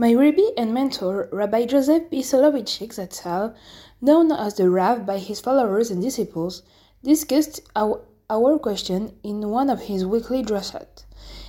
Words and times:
My 0.00 0.14
rabbi 0.14 0.54
and 0.56 0.72
mentor, 0.72 1.28
Rabbi 1.30 1.66
Joseph 1.66 2.08
B. 2.08 2.22
Soloveitchik 2.22 2.94
Zatzal, 2.94 3.54
known 4.00 4.32
as 4.32 4.54
the 4.54 4.70
Rav 4.70 5.04
by 5.04 5.18
his 5.18 5.40
followers 5.40 5.90
and 5.90 6.00
disciples, 6.00 6.62
discussed 7.04 7.60
our, 7.76 8.00
our 8.30 8.58
question 8.58 9.12
in 9.22 9.50
one 9.50 9.68
of 9.68 9.82
his 9.82 10.06
weekly 10.06 10.42
drashat. 10.42 11.04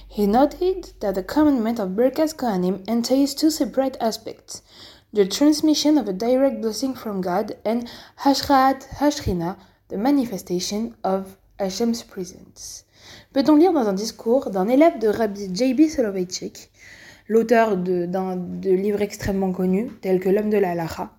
He 0.05 0.27
noted 0.27 0.91
that 0.99 1.15
the 1.15 1.23
commandment 1.23 1.79
of 1.79 1.91
Birkas 1.91 2.35
Kohanim 2.35 2.85
entails 2.89 3.33
two 3.35 3.51
separate 3.51 3.95
aspects 4.01 4.61
the 5.13 5.25
transmission 5.25 5.97
of 5.97 6.09
a 6.09 6.11
direct 6.11 6.59
blessing 6.59 6.93
from 6.93 7.21
God 7.21 7.55
and 7.63 7.89
Hashrat 8.25 8.85
Hashrina, 8.97 9.55
the 9.87 9.97
manifestation 9.97 10.97
of 11.05 11.37
Hashem's 11.57 12.03
presence. 12.03 12.83
Peut-on 13.33 13.57
lire 13.57 13.71
dans 13.71 13.87
un 13.87 13.93
discours 13.93 14.49
d'un 14.51 14.67
élève 14.67 14.99
de 14.99 15.07
Rabbi 15.07 15.47
J.B. 15.53 15.87
Soloveitchik, 15.87 16.69
l'auteur 17.31 17.77
de, 17.77 18.05
de 18.05 18.71
livres 18.71 19.01
extrêmement 19.01 19.53
connus 19.53 19.89
tels 20.01 20.19
que 20.19 20.27
L'homme 20.27 20.49
de 20.49 20.57
la 20.57 20.71
Halacha, 20.71 21.11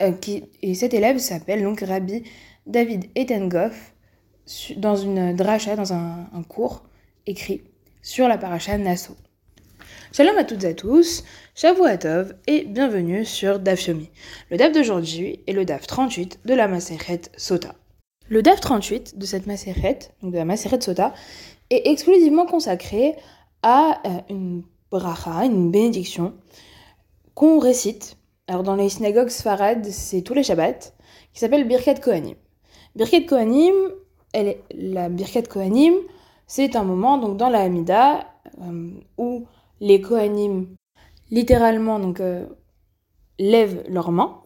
euh, 0.00 0.12
et 0.62 0.74
cet 0.74 0.94
élève 0.94 1.18
s'appelle 1.18 1.64
donc 1.64 1.80
Rabbi 1.80 2.22
David 2.66 3.06
Etengoff, 3.16 3.92
dans 4.76 4.94
une 4.94 5.34
dracha, 5.34 5.74
dans 5.74 5.92
un, 5.92 6.28
cours 6.48 6.84
écrit 7.26 7.62
sur 8.02 8.28
la 8.28 8.38
paracha 8.38 8.78
Nassau. 8.78 9.16
Shalom 10.12 10.38
à 10.38 10.44
toutes 10.44 10.62
et 10.62 10.68
à 10.68 10.74
tous, 10.74 11.24
Shavuatov 11.56 12.36
et 12.46 12.64
bienvenue 12.64 13.24
sur 13.24 13.58
Daf 13.58 13.88
Yomi. 13.88 14.10
Le 14.52 14.58
Daf 14.58 14.70
d'aujourd'hui 14.70 15.40
est 15.48 15.52
le 15.54 15.64
Daf 15.64 15.88
38 15.88 16.38
de 16.44 16.54
la 16.54 16.68
Maseret 16.68 17.22
Sota. 17.36 17.74
Le 18.28 18.42
Daf 18.42 18.60
38 18.60 19.18
de 19.18 19.26
cette 19.26 19.48
Maseret, 19.48 19.98
donc 20.22 20.32
de 20.32 20.38
la 20.38 20.44
Maseret 20.44 20.80
Sota, 20.82 21.14
est 21.70 21.88
exclusivement 21.90 22.46
consacré 22.46 23.16
à 23.64 24.00
euh, 24.06 24.20
une 24.30 24.62
une 25.42 25.70
bénédiction 25.70 26.34
qu'on 27.34 27.58
récite. 27.58 28.16
Alors 28.46 28.62
dans 28.62 28.76
les 28.76 28.88
synagogues 28.88 29.28
Sfarad, 29.28 29.84
c'est 29.86 30.22
tous 30.22 30.34
les 30.34 30.42
Shabbats, 30.42 30.92
qui 31.32 31.40
s'appelle 31.40 31.66
Birkat 31.66 31.94
Kohanim. 31.94 32.36
Birkat 32.94 33.22
Kohanim, 33.22 33.74
elle 34.32 34.48
est, 34.48 34.62
la 34.74 35.08
Birkat 35.08 35.42
Kohanim, 35.42 35.94
c'est 36.46 36.76
un 36.76 36.84
moment 36.84 37.18
donc 37.18 37.36
dans 37.36 37.48
la 37.48 37.60
Hamida 37.60 38.26
euh, 38.60 38.90
où 39.18 39.46
les 39.80 40.00
Kohanim, 40.00 40.76
littéralement, 41.30 41.98
donc, 41.98 42.20
euh, 42.20 42.46
lèvent 43.38 43.84
leurs 43.88 44.12
mains, 44.12 44.42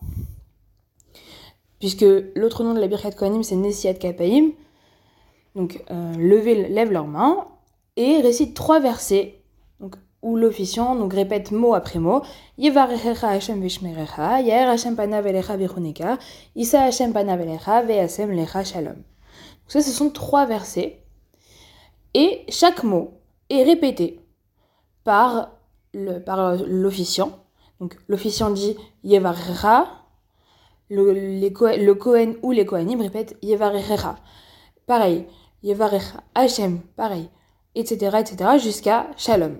puisque 1.80 2.06
l'autre 2.34 2.64
nom 2.64 2.74
de 2.74 2.80
la 2.80 2.86
Birkat 2.86 3.12
Kohanim, 3.12 3.42
c'est 3.42 3.56
Nessiat 3.56 3.94
Kapaim, 3.94 4.50
donc 5.54 5.82
euh, 5.90 6.12
lever, 6.14 6.68
lèvent 6.68 6.92
leurs 6.92 7.06
mains, 7.06 7.48
et 7.96 8.20
récitent 8.20 8.54
trois 8.54 8.80
versets, 8.80 9.37
où 10.22 10.36
l'officiant 10.36 10.94
donc, 10.96 11.12
répète 11.12 11.52
mot 11.52 11.74
après 11.74 11.98
mot 11.98 12.22
Yevarechecha 12.58 13.28
Hashem 13.28 13.60
vishmerecha, 13.60 14.40
Yair 14.40 14.68
Hashem 14.68 14.96
panav 14.96 15.26
elecha 15.26 15.56
vichuneka, 15.56 16.18
Isa 16.56 16.82
Hashem 16.82 17.12
panav 17.12 17.40
elecha, 17.40 17.82
Ve'asem 17.82 18.32
lecha 18.32 18.64
shalom. 18.64 18.94
Donc 18.94 19.04
ça, 19.68 19.80
ce 19.80 19.90
sont 19.90 20.10
trois 20.10 20.46
versets, 20.46 21.02
et 22.14 22.44
chaque 22.48 22.82
mot 22.82 23.12
est 23.50 23.62
répété 23.62 24.20
par 25.04 25.52
le, 25.94 26.18
par 26.18 26.56
l'officiant. 26.66 27.30
Donc 27.80 27.96
l'officiant 28.08 28.50
dit 28.50 28.76
Yevarera, 29.04 29.86
le, 30.90 31.12
le 31.12 31.92
Kohen 31.94 32.36
ou 32.42 32.50
les 32.50 32.66
Kohanim 32.66 33.00
répètent 33.00 33.36
Yevarera. 33.42 34.16
Pareil, 34.86 35.26
Yevarera, 35.62 36.24
Hachem, 36.34 36.80
pareil, 36.96 37.28
etc., 37.74 38.16
etc., 38.20 38.58
jusqu'à 38.58 39.06
Shalom. 39.16 39.58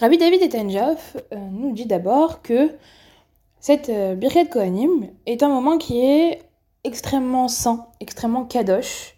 Rabbi 0.00 0.16
David 0.16 0.42
Etanjoff 0.42 1.16
euh, 1.32 1.36
nous 1.50 1.72
dit 1.72 1.84
d'abord 1.84 2.40
que 2.40 2.70
cette 3.58 3.88
euh, 3.88 4.14
Birkat 4.14 4.44
Kohanim 4.44 5.08
est 5.26 5.42
un 5.42 5.48
moment 5.48 5.76
qui 5.76 5.98
est 5.98 6.40
extrêmement 6.84 7.48
saint, 7.48 7.88
extrêmement 7.98 8.44
kadosh, 8.44 9.16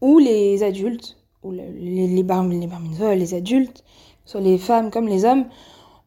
où 0.00 0.20
les 0.20 0.62
adultes 0.62 1.16
les, 1.42 2.06
les, 2.06 2.22
bar, 2.22 2.44
les 2.44 2.68
les 3.16 3.34
adultes, 3.34 3.82
soit 4.24 4.40
les 4.40 4.58
femmes 4.58 4.92
comme 4.92 5.08
les 5.08 5.24
hommes, 5.24 5.46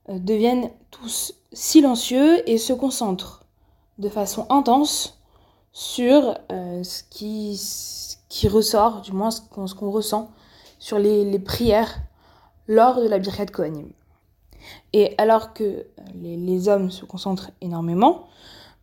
euh, 0.07 0.17
deviennent 0.17 0.69
tous 0.89 1.33
silencieux 1.51 2.49
et 2.49 2.57
se 2.57 2.71
concentrent 2.71 3.44
de 3.97 4.07
façon 4.07 4.45
intense 4.49 5.19
sur 5.73 6.38
ce, 6.49 7.03
qui, 7.09 8.47
ressort, 8.47 9.01
du 9.01 9.11
moins 9.11 9.31
ce 9.31 9.41
qu'on 9.41 9.65
qu 9.65 9.85
ressent, 9.85 10.31
sur 10.79 10.99
les, 10.99 11.38
prières 11.39 11.99
lors 12.69 13.02
de 13.02 13.07
la 13.07 13.19
Birkat 13.19 13.47
Kohanim. 13.47 13.90
Et 14.94 15.16
alors 15.18 15.53
que 15.53 15.63
euh, 15.63 15.85
les, 16.16 16.69
hommes 16.69 16.91
se 16.91 17.03
concentrent 17.03 17.52
énormément, 17.62 18.28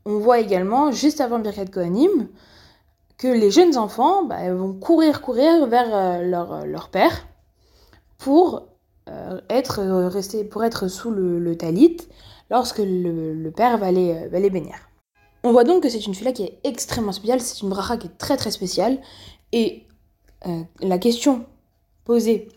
on 0.05 0.19
voit 0.19 0.41
également, 0.41 0.93
juste 0.93 1.21
avant 1.21 1.39
Birkat 1.39 1.67
Kohanim, 1.67 2.29
que 3.17 3.29
les 3.29 3.51
jeunes 3.51 3.79
enfants 3.79 4.25
bah, 4.25 4.53
vont 4.53 4.75
courir, 4.75 5.23
courir 5.23 5.67
vers 5.67 5.95
euh, 5.95 6.23
leur, 6.23 6.53
euh, 6.53 6.65
leur, 6.65 6.91
père 6.91 7.27
pour, 8.19 8.69
être, 9.49 9.83
rester, 10.09 10.43
pour 10.43 10.65
être 10.65 10.89
sous 10.89 11.11
le, 11.13 11.57
talit 11.57 11.99
lorsque 12.51 12.81
le, 12.81 13.51
père 13.51 13.79
va 13.79 13.93
les, 13.93 14.27
va 14.27 14.41
bénir. 14.49 14.75
On 15.45 15.53
voit 15.53 15.63
donc 15.63 15.85
que 15.85 15.89
c'est 15.89 16.05
une 16.07 16.15
fila 16.15 16.33
qui 16.33 16.43
est 16.43 16.59
extrêmement 16.65 17.13
spéciale, 17.13 17.41
c'est 17.41 17.63
une 17.63 17.69
bracha 17.69 17.99
qui 17.99 18.09
est 18.09 18.19
très 18.19 18.37
très 18.37 18.51
spéciale, 18.51 18.99
et 19.53 19.85
la 20.81 20.99
question 20.99 21.45
posée 22.05 22.49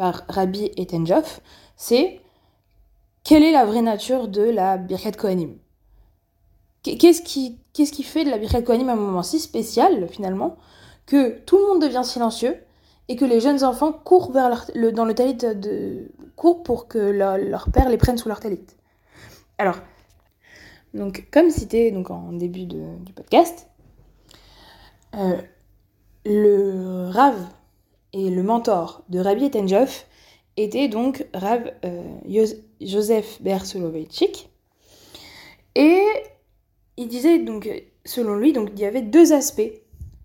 par 0.00 0.24
Rabbi 0.30 0.70
Etenjoff, 0.78 1.42
c'est 1.76 2.22
quelle 3.22 3.42
est 3.42 3.52
la 3.52 3.66
vraie 3.66 3.82
nature 3.82 4.28
de 4.28 4.40
la 4.40 4.78
Birkat 4.78 5.12
Kohanim? 5.12 5.58
Qu'est-ce 6.82 7.20
qui, 7.20 8.02
fait 8.02 8.24
de 8.24 8.30
la 8.30 8.38
Birkat 8.38 8.62
Kohanim 8.62 8.88
un 8.88 8.96
moment 8.96 9.22
si 9.22 9.38
spécial, 9.38 10.08
finalement, 10.08 10.56
que 11.04 11.40
tout 11.40 11.58
le 11.58 11.66
monde 11.66 11.82
devient 11.82 12.00
silencieux 12.02 12.56
et 13.08 13.16
que 13.16 13.26
les 13.26 13.40
jeunes 13.40 13.62
enfants 13.62 13.92
courent 13.92 14.32
vers 14.32 14.64
le, 14.74 14.90
dans 14.90 15.04
le 15.04 15.14
talit 15.14 15.34
de 15.34 16.10
courent 16.34 16.62
pour 16.62 16.88
que 16.88 16.96
leur, 16.96 17.70
père 17.70 17.90
les 17.90 17.98
prenne 17.98 18.16
sous 18.16 18.28
leur 18.28 18.40
talit? 18.40 18.64
Alors, 19.58 19.76
comme 21.30 21.50
cité 21.50 21.90
donc 21.90 22.10
en 22.10 22.32
début 22.32 22.64
du 22.64 23.12
podcast, 23.14 23.68
euh, 25.14 25.36
le 26.24 27.10
Rav 27.10 27.36
et 28.12 28.30
le 28.30 28.42
mentor 28.42 29.02
de 29.08 29.20
Rabbi 29.20 29.46
Etenjoff 29.46 30.06
était 30.56 30.88
donc 30.88 31.26
Rav 31.32 31.72
euh, 31.84 32.02
Joseph 32.80 33.40
Ber 33.42 33.64
Soloveitchik 33.64 34.50
et 35.74 36.04
il 36.96 37.08
disait 37.08 37.38
donc, 37.38 37.68
selon 38.04 38.36
lui, 38.36 38.52
donc, 38.52 38.70
il 38.74 38.80
y 38.80 38.84
avait 38.84 39.02
deux 39.02 39.32
aspects 39.32 39.72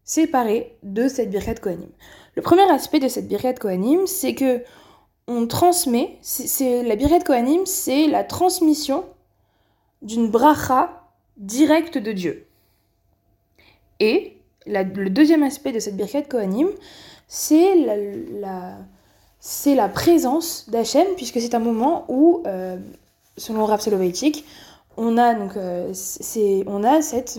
séparés 0.04 0.76
de 0.84 1.08
cette 1.08 1.30
Birkat 1.30 1.56
Kohanim. 1.56 1.90
Le 2.36 2.42
premier 2.42 2.70
aspect 2.70 3.00
de 3.00 3.08
cette 3.08 3.28
Birkat 3.28 3.54
Kohanim, 3.54 4.08
c'est 4.08 4.36
que 4.36 4.64
on 5.28 5.48
transmet, 5.48 6.18
c'est 6.22 6.84
la 6.84 6.96
Birkat 6.96 7.22
Kohanim, 7.22 7.66
c'est 7.66 8.08
la 8.08 8.24
transmission 8.24 9.06
d'une 10.02 10.30
bracha 10.30 11.10
directe 11.38 11.98
de 11.98 12.12
Dieu. 12.12 12.46
Et 14.00 14.38
le 14.68 15.10
deuxième 15.10 15.44
aspect 15.44 15.72
de 15.72 15.80
cette 15.80 15.96
Birkat 15.96 16.24
Kohanim, 16.24 16.68
c'est 17.28 17.76
la, 17.76 18.78
présence 19.90 20.70
d'Hachem, 20.70 21.08
puisque 21.16 21.40
c'est 21.40 21.56
un 21.56 21.60
moment 21.60 22.06
où, 22.08 22.44
euh, 22.46 22.78
selon 23.38 23.66
Rav 23.66 23.82
Soloveitchik, 23.82 24.46
on 24.98 25.18
a 25.18 25.34
donc 25.34 25.58
euh, 25.58 25.92
c'est 25.94 26.64
on 26.68 26.86
a 26.86 27.02
cette 27.02 27.38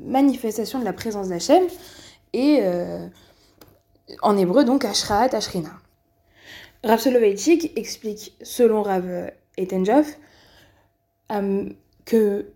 manifestation 0.00 0.80
de 0.80 0.84
la 0.84 0.92
présence 0.92 1.28
d'Hachem 1.28 1.62
et 2.32 2.58
euh, 2.62 3.06
en 4.22 4.36
hébreu 4.36 4.64
donc 4.64 4.84
Ashraat 4.84 5.28
Ashrina. 5.32 5.70
Rav 6.82 6.98
Soloveitchik 6.98 7.78
explique 7.78 8.36
selon 8.42 8.82
Rav 8.82 9.30
Etenjoff 9.56 10.18
que 12.04 12.50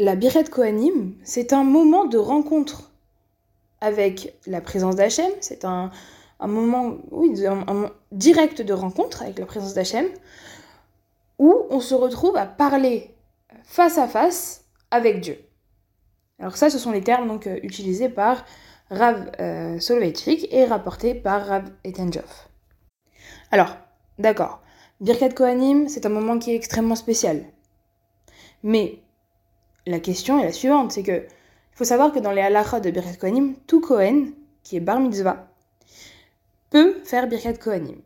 la 0.00 0.16
Biret 0.16 0.44
Kohanim 0.44 1.14
c'est 1.22 1.52
un 1.52 1.62
moment 1.62 2.06
de 2.06 2.18
rencontre 2.18 2.87
avec 3.80 4.34
la 4.46 4.60
présence 4.60 4.96
d'Hachem, 4.96 5.30
c'est 5.40 5.64
un, 5.64 5.90
moment 6.40 6.98
direct 8.12 8.62
de 8.62 8.72
rencontre 8.72 9.22
avec 9.22 9.38
la 9.38 9.46
présence 9.46 9.74
d'Hachem 9.74 10.06
où 11.38 11.66
on 11.70 11.80
se 11.80 11.94
retrouve 11.94 12.36
à 12.36 12.46
parler 12.46 13.14
face 13.64 13.98
à 13.98 14.08
face 14.08 14.64
avec 14.90 15.20
Dieu. 15.20 15.38
Alors 16.38 16.56
ça, 16.56 16.70
ce 16.70 16.78
sont 16.78 16.92
les 16.92 17.02
termes 17.02 17.28
donc 17.28 17.46
euh, 17.46 17.58
utilisés 17.62 18.08
par 18.08 18.44
Rav 18.90 19.30
euh, 19.40 19.78
Soloveitchik 19.78 20.48
et 20.52 20.64
rapportés 20.64 21.14
par 21.14 21.46
Rav 21.46 21.70
Etenjoff. 21.84 22.48
Alors, 23.50 23.76
d'accord, 24.18 24.62
Birkat 25.00 25.30
Kohanim, 25.30 25.88
c'est 25.88 26.06
un 26.06 26.10
moment 26.10 26.38
qui 26.38 26.52
est 26.52 26.56
extrêmement 26.56 26.94
spécial. 26.94 27.44
Mais 28.62 29.00
la 29.86 30.00
question 30.00 30.40
est 30.40 30.44
la 30.44 30.52
suivante, 30.52 30.92
c'est 30.92 31.02
que 31.02 31.26
faut 31.78 31.84
savoir 31.84 32.12
que 32.12 32.18
dans 32.18 32.32
les 32.32 32.40
halachas 32.40 32.80
de 32.80 32.90
Birkat 32.90 33.14
Kohanim, 33.20 33.54
tout 33.68 33.80
Kohen, 33.80 34.32
qui 34.64 34.76
est 34.76 34.80
bar 34.80 34.98
mitzvah, 34.98 35.46
peut 36.70 36.96
faire 37.04 37.28
Birkat 37.28 37.52
Kohanim. 37.52 37.98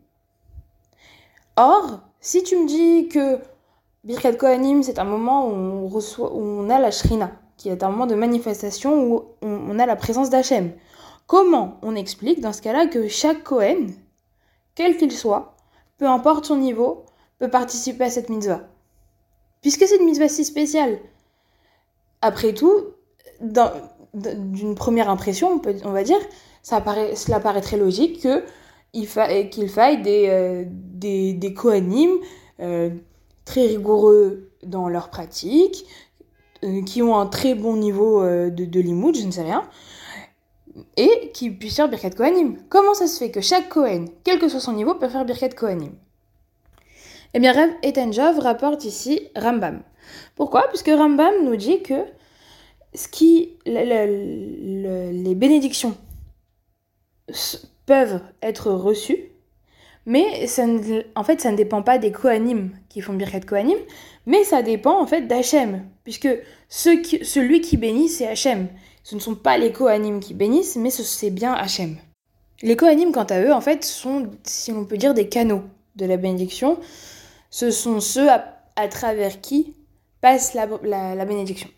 Or, 1.57 2.01
si 2.21 2.43
tu 2.43 2.59
me 2.59 2.67
dis 2.67 3.09
que 3.09 3.39
Birkat 4.05 4.35
Kohanim, 4.35 4.83
c'est 4.83 4.99
un 4.99 5.05
moment 5.05 5.49
où 5.49 5.55
on, 5.55 5.89
reçoit, 5.89 6.35
où 6.35 6.41
on 6.41 6.69
a 6.69 6.79
la 6.79 6.91
Shrina, 6.91 7.33
qui 7.57 7.71
est 7.71 7.83
un 7.83 7.89
moment 7.89 8.05
de 8.05 8.15
manifestation 8.15 9.07
où 9.07 9.25
on, 9.41 9.79
a 9.79 9.87
la 9.87 9.97
présence 9.97 10.29
d'Hachem, 10.29 10.73
comment 11.27 11.79
on 11.81 11.97
explique 11.97 12.43
dans 12.43 12.53
ce 12.53 12.61
cas-là 12.61 12.89
que 12.89 13.09
chaque 13.09 13.43
Kohen, 13.43 13.95
quel 14.75 14.99
qu'il 14.99 15.13
soit, 15.13 15.57
peu 15.97 16.07
importe 16.07 16.45
son 16.45 16.57
niveau, 16.57 17.07
peut 17.39 17.49
participer 17.49 18.05
à 18.05 18.11
cette 18.11 18.29
mitzvah? 18.29 18.69
Puisque 19.63 19.87
c'est 19.87 19.97
une 19.97 20.05
mitzvah 20.05 20.29
si 20.29 20.45
spéciale. 20.45 20.99
Après 22.21 22.53
tout, 22.53 22.92
d'une 23.43 24.75
première 24.75 25.11
impression, 25.11 25.61
on, 25.85 25.91
va 25.91 26.03
dire, 26.03 26.19
ça 26.63 26.81
paraît, 26.81 27.17
cela 27.17 27.41
paraît 27.41 27.61
très 27.61 27.77
logique 27.77 28.23
que 28.23 28.45
il 28.95 29.09
qu'il 29.51 29.69
faille 29.69 30.03
des, 30.03 30.27
euh, 30.29 30.65
des, 30.69 31.33
des 31.33 31.55
Kohanim 31.55 32.11
euh, 32.61 32.91
très 33.45 33.67
rigoureux 33.67 34.51
dans 34.63 34.89
leur 34.89 35.09
pratique, 35.09 35.87
euh, 36.63 36.83
qui 36.85 37.03
ont 37.03 37.19
un 37.19 37.27
très 37.27 37.55
bon 37.55 37.77
niveau 37.77 38.23
de, 38.23 38.51
de 38.51 38.83
je 38.83 39.27
ne 39.27 39.31
sais 39.31 39.43
rien, 39.43 39.65
et 40.97 41.31
qui 41.35 41.51
puissent 41.51 41.77
faire 41.77 41.89
Birkat 41.89 42.11
Kohanim. 42.11 42.59
Comment 42.69 42.95
ça 42.95 43.07
se 43.07 43.19
fait 43.19 43.31
que 43.31 43.41
chaque 43.41 43.69
Kohen, 43.69 44.09
quel 44.25 44.39
que 44.39 44.49
soit 44.49 44.61
son 44.61 44.73
niveau, 44.73 44.95
peut 44.95 45.09
faire 45.09 45.25
Birkat 45.25 45.51
Kohanim? 45.51 45.93
Eh 47.35 47.41
bien, 47.41 47.53
Rav 47.53 47.71
Etanjov 47.83 48.39
rapporte 48.41 48.85
ici 48.85 49.29
Rambam. 49.35 49.83
Pourquoi? 50.37 50.69
Puisque 50.69 50.91
Rambam 50.91 51.33
nous 51.45 51.57
dit 51.57 51.83
que 51.83 52.05
ce 52.95 53.09
qui, 53.09 53.51
les 53.67 55.35
bénédictions 55.35 55.97
peuvent 57.87 58.21
être 58.43 58.71
reçues, 58.71 59.31
mais 60.05 60.47
ça 60.47 60.67
en 61.15 61.25
fait, 61.25 61.41
ça 61.41 61.53
ne 61.53 61.57
dépend 61.57 61.83
pas 61.83 61.99
des 61.99 62.11
Kohanim 62.11 62.71
qui 62.89 63.01
font 63.01 63.15
Birkat 63.15 63.41
Kohanim, 63.41 63.79
mais 64.27 64.45
ça 64.45 64.63
dépend 64.63 65.01
en 65.01 65.07
fait 65.07 65.23
d'Hachem, 65.23 65.85
puisque 66.05 66.29
celui 66.69 67.61
qui 67.61 67.77
bénit, 67.77 68.09
c'est 68.09 68.27
Hachem. 68.27 68.69
Ce 69.05 69.15
ne 69.15 69.21
sont 69.21 69.35
pas 69.35 69.59
les 69.59 69.73
Kohanim 69.73 70.21
qui 70.21 70.35
bénissent, 70.35 70.77
mais 70.77 70.91
c'est 70.91 71.31
bien 71.31 71.53
Hachem. 71.53 71.97
Les 72.63 72.77
Kohanim, 72.77 73.11
quant 73.11 73.25
à 73.25 73.41
eux, 73.41 73.53
en 73.53 73.61
fait, 73.61 73.85
sont, 73.85 74.31
si 74.45 74.71
on 74.71 74.85
peut 74.85 74.97
dire, 74.97 75.15
des 75.15 75.29
canaux 75.29 75.63
de 75.97 76.07
la 76.07 76.17
bénédiction. 76.17 76.79
Ce 77.51 77.71
sont 77.71 78.01
ceux 78.01 78.29
à, 78.31 78.89
travers 78.89 79.41
qui 79.41 79.75
passe 80.21 80.55
la, 80.55 80.67
bénédiction. 81.25 81.69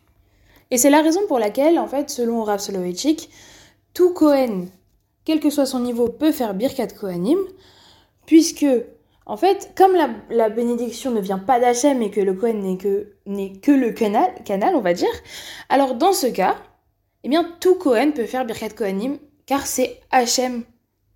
Et 0.71 0.79
c'est 0.79 0.91
la 0.91 1.03
raison 1.03 1.21
pour 1.29 1.39
laquelle, 1.39 1.79
en 1.79 1.87
fait, 1.87 2.11
selon 2.11 2.43
Rav 2.43 2.61
Soloveitchik, 2.61 3.31
tout 3.93 4.13
Kohen, 4.13 4.69
quel 5.25 5.41
que 5.41 5.51
soit 5.51 5.67
son 5.67 5.81
niveau, 5.81 6.09
peut 6.09 6.33
faire 6.33 6.55
Birkat 6.55 6.89
Kohanim, 6.89 7.39
puisque, 8.27 8.67
en 9.27 9.37
fait, 9.37 9.73
comme 9.77 9.93
la, 10.31 10.49
bénédiction 10.49 11.11
ne 11.11 11.21
vient 11.21 11.39
pas 11.39 11.61
d'Hachem 11.61 12.03
et 12.03 12.11
que 12.11 12.21
le 12.21 12.35
Kohen 12.35 12.61
n'est 12.61 12.77
que, 12.77 13.13
que 13.61 13.73
le 13.73 13.93
canal, 13.93 14.33
canal, 14.45 14.75
on 14.75 14.81
va 14.81 14.95
dire, 14.95 15.09
alors 15.69 15.95
dans 15.95 16.13
ce 16.13 16.27
cas, 16.27 16.57
eh 17.23 17.29
bien, 17.29 17.49
tout 17.61 17.77
Kohen 17.77 18.13
peut 18.13 18.27
faire 18.27 18.45
Birkat 18.45 18.71
Kohanim, 18.71 19.19
car 19.47 19.67
c'est 19.67 20.01
Hachem 20.11 20.65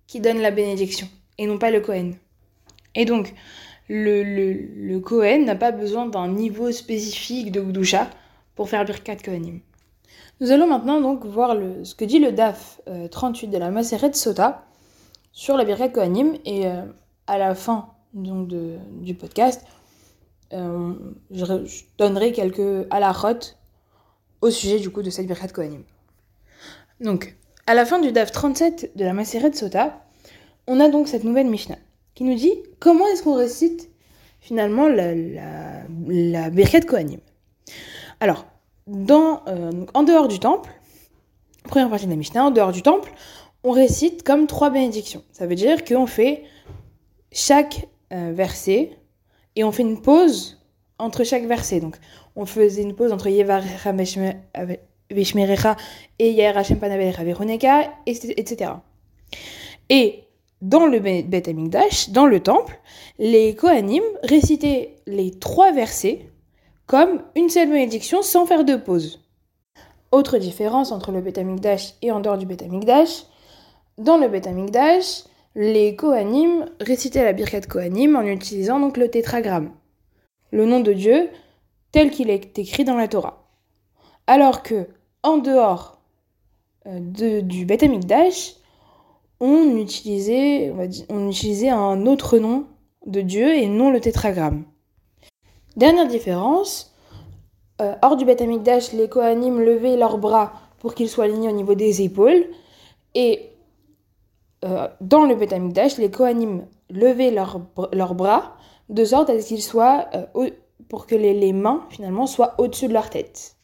qui 0.07 0.19
donne 0.19 0.39
la 0.39 0.51
bénédiction, 0.51 1.07
et 1.37 1.45
non 1.45 1.57
pas 1.57 1.71
le 1.71 1.81
Kohen. 1.81 2.15
Et 2.95 3.05
donc, 3.05 3.33
le, 3.89 4.23
le, 4.23 5.37
n'a 5.43 5.55
pas 5.55 5.71
besoin 5.71 6.05
d'un 6.05 6.27
niveau 6.27 6.71
spécifique 6.71 7.51
de 7.51 7.61
Gdusha 7.61 8.09
pour 8.59 8.67
faire 8.67 8.83
Birkat 8.83 9.15
Kohanim. 9.23 9.61
Nous 10.41 10.51
allons 10.51 10.67
maintenant 10.67 10.99
donc 10.99 11.25
voir 11.25 11.55
ce 11.83 11.95
que 11.95 12.03
dit 12.03 12.19
le 12.19 12.33
DAF 12.33 12.81
38 13.09 13.47
euh, 13.47 13.51
de 13.51 13.57
la 13.57 13.71
Maseret 13.71 14.11
Sota 14.11 14.65
sur 15.31 15.55
la 15.55 15.63
Birkat 15.63 15.87
Kohanim, 15.87 16.33
et 16.43 16.67
euh, 16.67 16.81
à 17.25 17.37
la 17.37 17.55
fin 17.55 17.87
donc, 18.13 18.49
du 18.49 19.15
podcast, 19.15 19.65
euh, 20.51 20.93
je, 21.31 21.45
donnerai 21.97 22.33
quelques 22.33 22.85
halachot 22.89 23.55
au 24.41 24.49
sujet 24.49 24.79
du 24.79 24.89
coup 24.89 25.03
de 25.03 25.09
cette 25.09 25.27
Birkat 25.27 25.47
Kohanim. 25.47 25.83
Donc, 26.99 27.37
à 27.65 27.73
la 27.73 27.85
fin 27.85 27.99
du 27.99 28.11
DAF 28.11 28.33
37 28.33 28.91
de 28.97 29.05
la 29.05 29.13
Maseret 29.13 29.53
Sota, 29.53 30.05
on 30.67 30.81
a 30.81 30.89
donc 30.89 31.07
cette 31.07 31.23
nouvelle 31.23 31.47
Mishnah 31.47 31.77
qui 32.13 32.25
nous 32.25 32.35
dit 32.35 32.51
comment 32.81 33.07
est-ce 33.07 33.23
qu'on 33.23 33.37
récite 33.37 33.89
finalement 34.41 34.89
la, 34.89 35.15
la, 35.15 35.83
la 36.09 36.49
Birkat 36.49 36.81
Kohanim. 36.81 37.21
Alors, 38.19 38.45
euh, 38.89 39.85
en 39.93 40.03
dehors 40.03 40.27
du 40.27 40.39
temple, 40.39 40.69
première 41.63 41.89
partie 41.89 42.05
de 42.05 42.11
la 42.11 42.17
Mishnah, 42.17 42.45
en 42.45 42.51
dehors 42.51 42.71
du 42.71 42.81
temple, 42.81 43.11
on 43.63 43.71
récite 43.71 44.23
comme 44.23 44.47
trois 44.47 44.69
bénédictions. 44.69 45.23
Ça 45.31 45.45
veut 45.45 45.55
dire 45.55 45.83
qu'on 45.83 46.07
fait 46.07 46.43
chaque 47.31 47.87
euh, 48.13 48.31
verset 48.33 48.97
et 49.55 49.63
on 49.63 49.71
fait 49.71 49.83
une 49.83 50.01
pause 50.01 50.57
entre 50.97 51.23
chaque 51.23 51.45
verset. 51.45 51.79
Donc, 51.79 51.97
on 52.35 52.45
faisait 52.45 52.81
une 52.81 52.95
pause 52.95 53.11
entre 53.11 53.27
Yevar 53.27 53.61
Vishmerecha 55.11 55.75
et 56.19 56.31
Yair 56.31 56.57
Hashem 56.57 56.79
etc. 58.05 58.71
Et 59.89 60.23
dans 60.61 60.85
le 60.85 60.99
Bet 60.99 61.49
Amikdash, 61.49 62.09
dans 62.09 62.25
le 62.25 62.41
temple, 62.41 62.79
les 63.17 63.55
Kohanim 63.55 64.03
récitaient 64.23 64.95
les 65.07 65.31
trois 65.31 65.71
versets 65.71 66.29
comme 66.89 67.21
une 67.35 67.49
seule 67.49 67.69
bénédiction 67.69 68.23
sans 68.23 68.47
faire 68.47 68.65
de 68.65 68.75
pause. 68.75 69.23
Autre 70.11 70.39
différence 70.39 70.91
entre 70.91 71.11
le 71.11 71.21
Bet 71.21 71.37
Amikdash 71.37 71.93
et 72.01 72.11
en 72.11 72.19
dehors 72.19 72.39
du 72.39 72.47
Bet 72.47 72.63
Amikdash, 72.63 73.25
dans 73.99 74.17
le 74.17 74.27
Bet 74.27 74.47
Amikdash, 74.47 75.25
les 75.53 75.95
Kohanim 75.95 76.65
récitaient 76.81 77.23
la 77.23 77.33
Birkat 77.33 77.61
Kohanim 77.61 78.15
en 78.15 78.23
utilisant 78.23 78.79
donc 78.79 78.97
le 78.97 79.07
tétragramme, 79.07 79.69
le 80.51 80.65
nom 80.65 80.79
de 80.79 80.91
Dieu 80.93 81.29
tel 81.91 82.09
qu'il 82.09 82.31
est 82.31 82.57
écrit 82.57 82.85
dans 82.85 82.97
la 82.97 83.07
Torah. 83.07 83.47
Alors 84.25 84.63
que 84.63 84.87
en 85.21 85.37
dehors 85.37 86.01
euh, 86.87 87.41
du 87.41 87.65
Beth 87.65 87.83
Amikdash, 87.83 88.55
on 89.39 89.77
utilisait, 89.77 90.73
on, 91.09 91.29
utilisait 91.29 91.69
un 91.69 92.07
autre 92.07 92.39
nom 92.39 92.65
de 93.05 93.21
Dieu 93.21 93.53
et 93.53 93.67
non 93.67 93.91
le 93.91 94.01
tétragramme. 94.01 94.65
Dernière 95.79 96.07
différence, 96.07 96.93
euh, 97.81 97.95
hors 98.03 98.15
du 98.15 98.25
Beth 98.25 98.41
Amikdash, 98.41 98.93
les 98.93 99.09
Kohanim 99.09 99.59
levaient 99.59 99.97
leurs 99.97 100.17
bras 100.17 100.53
pour 100.77 100.93
qu'ils 100.93 101.09
soient 101.09 101.23
alignés 101.25 101.49
au 101.49 101.55
niveau 101.55 101.73
des 101.73 102.03
épaules. 102.03 102.45
Et 103.15 103.49
euh, 104.65 104.87
dans 105.01 105.25
le 105.25 105.35
Beth 105.35 105.53
Amikdash, 105.53 105.97
les 105.97 106.11
Kohanim 106.11 106.67
levaient 106.91 107.31
leurs, 107.31 107.59
bras 108.13 108.57
de 108.89 109.05
sorte 109.05 109.29
à 109.31 109.41
ce 109.41 109.47
qu'ils 109.47 109.63
soient, 109.63 110.05
pour 110.87 111.07
que 111.07 111.15
les, 111.15 111.53
mains 111.53 111.83
finalement 111.89 112.27
soient 112.27 112.53
au-dessus 112.59 112.87
de 112.87 112.93
leur 112.93 113.09
tête 113.09 113.55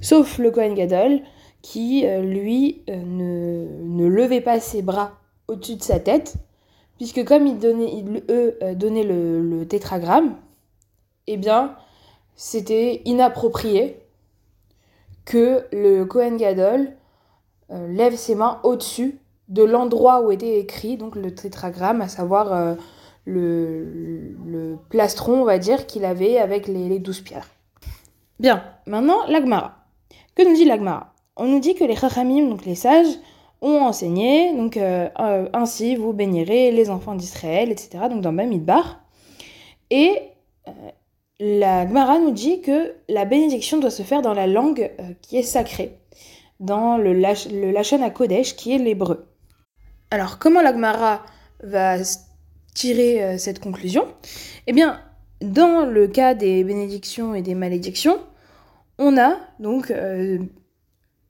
sauf 0.00 0.38
le 0.38 0.50
Kohen 0.50 0.74
Gadol 0.74 1.20
qui, 1.62 2.06
euh, 2.06 2.22
lui, 2.22 2.82
euh, 2.90 3.02
ne, 3.04 4.06
levait 4.06 4.40
pas 4.40 4.60
ses 4.60 4.82
bras 4.82 5.12
au-dessus 5.48 5.76
de 5.76 5.82
sa 5.82 5.98
tête, 5.98 6.34
puisque 6.96 7.24
comme 7.24 7.46
il 7.46 7.58
donnait, 7.58 8.04
eux 8.28 8.56
euh, 8.62 8.74
donnaient 8.74 9.02
le, 9.02 9.64
tétragramme, 9.66 10.36
eh 11.26 11.36
bien, 11.36 11.76
c'était 12.34 13.02
inapproprié 13.04 14.00
que 15.24 15.66
le 15.72 16.04
Kohen 16.04 16.36
Gadol 16.36 16.92
lève 17.70 18.14
ses 18.14 18.36
mains 18.36 18.60
au-dessus 18.62 19.18
de 19.48 19.64
l'endroit 19.64 20.20
où 20.22 20.30
était 20.30 20.60
écrit 20.60 20.96
donc 20.96 21.16
le 21.16 21.34
tétragramme, 21.34 22.00
à 22.00 22.08
savoir 22.08 22.76
le, 23.26 24.78
plastron, 24.88 25.42
on 25.42 25.44
va 25.44 25.58
dire, 25.58 25.86
qu'il 25.86 26.04
avait 26.04 26.38
avec 26.38 26.68
les, 26.68 26.98
douze 26.98 27.20
pierres. 27.20 27.48
Bien, 28.38 28.64
maintenant 28.86 29.26
l'Agmara. 29.28 29.76
Que 30.34 30.48
nous 30.48 30.54
dit 30.54 30.64
l'Agmara? 30.64 31.12
On 31.36 31.46
nous 31.46 31.60
dit 31.60 31.74
que 31.74 31.84
les 31.84 31.96
Chachamim, 31.96 32.48
donc 32.48 32.64
les 32.64 32.74
sages, 32.74 33.18
ont 33.60 33.80
enseigné, 33.80 34.54
donc 34.54 34.76
euh, 34.76 35.08
euh, 35.18 35.48
ainsi 35.52 35.96
vous 35.96 36.12
bénirez 36.12 36.70
les 36.70 36.90
enfants 36.90 37.14
d'Israël, 37.14 37.70
etc. 37.70 38.04
Donc 38.10 38.20
dans 38.20 38.32
Bamidbar. 38.32 39.00
Et 39.90 40.20
euh, 40.68 40.70
la 41.38 41.86
Gemara 41.86 42.18
nous 42.18 42.30
dit 42.30 42.60
que 42.60 42.94
la 43.08 43.24
bénédiction 43.24 43.78
doit 43.78 43.90
se 43.90 44.02
faire 44.02 44.22
dans 44.22 44.34
la 44.34 44.46
langue 44.46 44.90
qui 45.22 45.36
est 45.36 45.42
sacrée, 45.42 45.98
dans 46.60 46.96
le, 46.96 47.12
le 47.12 47.70
Lachon 47.70 48.02
à 48.02 48.10
Kodesh 48.10 48.56
qui 48.56 48.74
est 48.74 48.78
l'hébreu. 48.78 49.26
Alors 50.10 50.38
comment 50.38 50.62
la 50.62 50.72
Gemara 50.72 51.24
va 51.62 51.96
tirer 52.74 53.38
cette 53.38 53.60
conclusion? 53.60 54.06
Eh 54.66 54.72
bien, 54.72 55.00
dans 55.40 55.84
le 55.84 56.08
cas 56.08 56.34
des 56.34 56.64
bénédictions 56.64 57.34
et 57.34 57.42
des 57.42 57.54
malédictions, 57.54 58.18
on 58.98 59.18
a 59.18 59.36
donc 59.58 59.90
euh, 59.90 60.38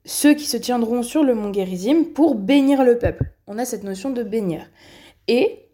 ceux 0.05 0.33
qui 0.33 0.45
se 0.45 0.55
tiendront 0.55 1.03
sur 1.03 1.23
le 1.23 1.35
mont 1.35 1.51
Gerizim 1.51 2.05
pour 2.15 2.35
bénir 2.35 2.83
le 2.83 2.97
peuple. 2.97 3.33
On 3.47 3.57
a 3.57 3.65
cette 3.65 3.83
notion 3.83 4.09
de 4.09 4.23
bénir. 4.23 4.69
Et 5.27 5.67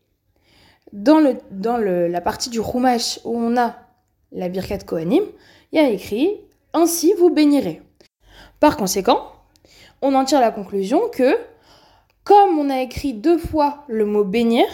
dans, 0.92 1.20
le, 1.20 1.38
dans 1.52 1.78
le, 1.78 2.08
la 2.08 2.22
partie 2.22 2.50
du 2.50 2.62
Chumash 2.64 3.20
où 3.26 3.38
on 3.38 3.58
a 3.58 3.76
la 4.34 4.50
Birkat 4.50 4.80
Kohanim, 4.80 5.24
il 5.72 5.80
y 5.80 5.80
a 5.80 5.90
écrit 5.90 6.42
Ainsi 6.74 7.14
vous 7.18 7.30
bénirez. 7.30 7.82
Par 8.60 8.78
conséquent, 8.78 9.32
on 10.02 10.14
en 10.16 10.26
tire 10.26 10.40
la 10.40 10.52
conclusion 10.52 11.02
que, 11.10 11.38
comme 12.24 12.58
on 12.58 12.70
a 12.70 12.82
écrit 12.82 13.14
deux 13.14 13.38
fois 13.38 13.84
le 13.88 14.06
mot 14.06 14.24
bénir, 14.24 14.66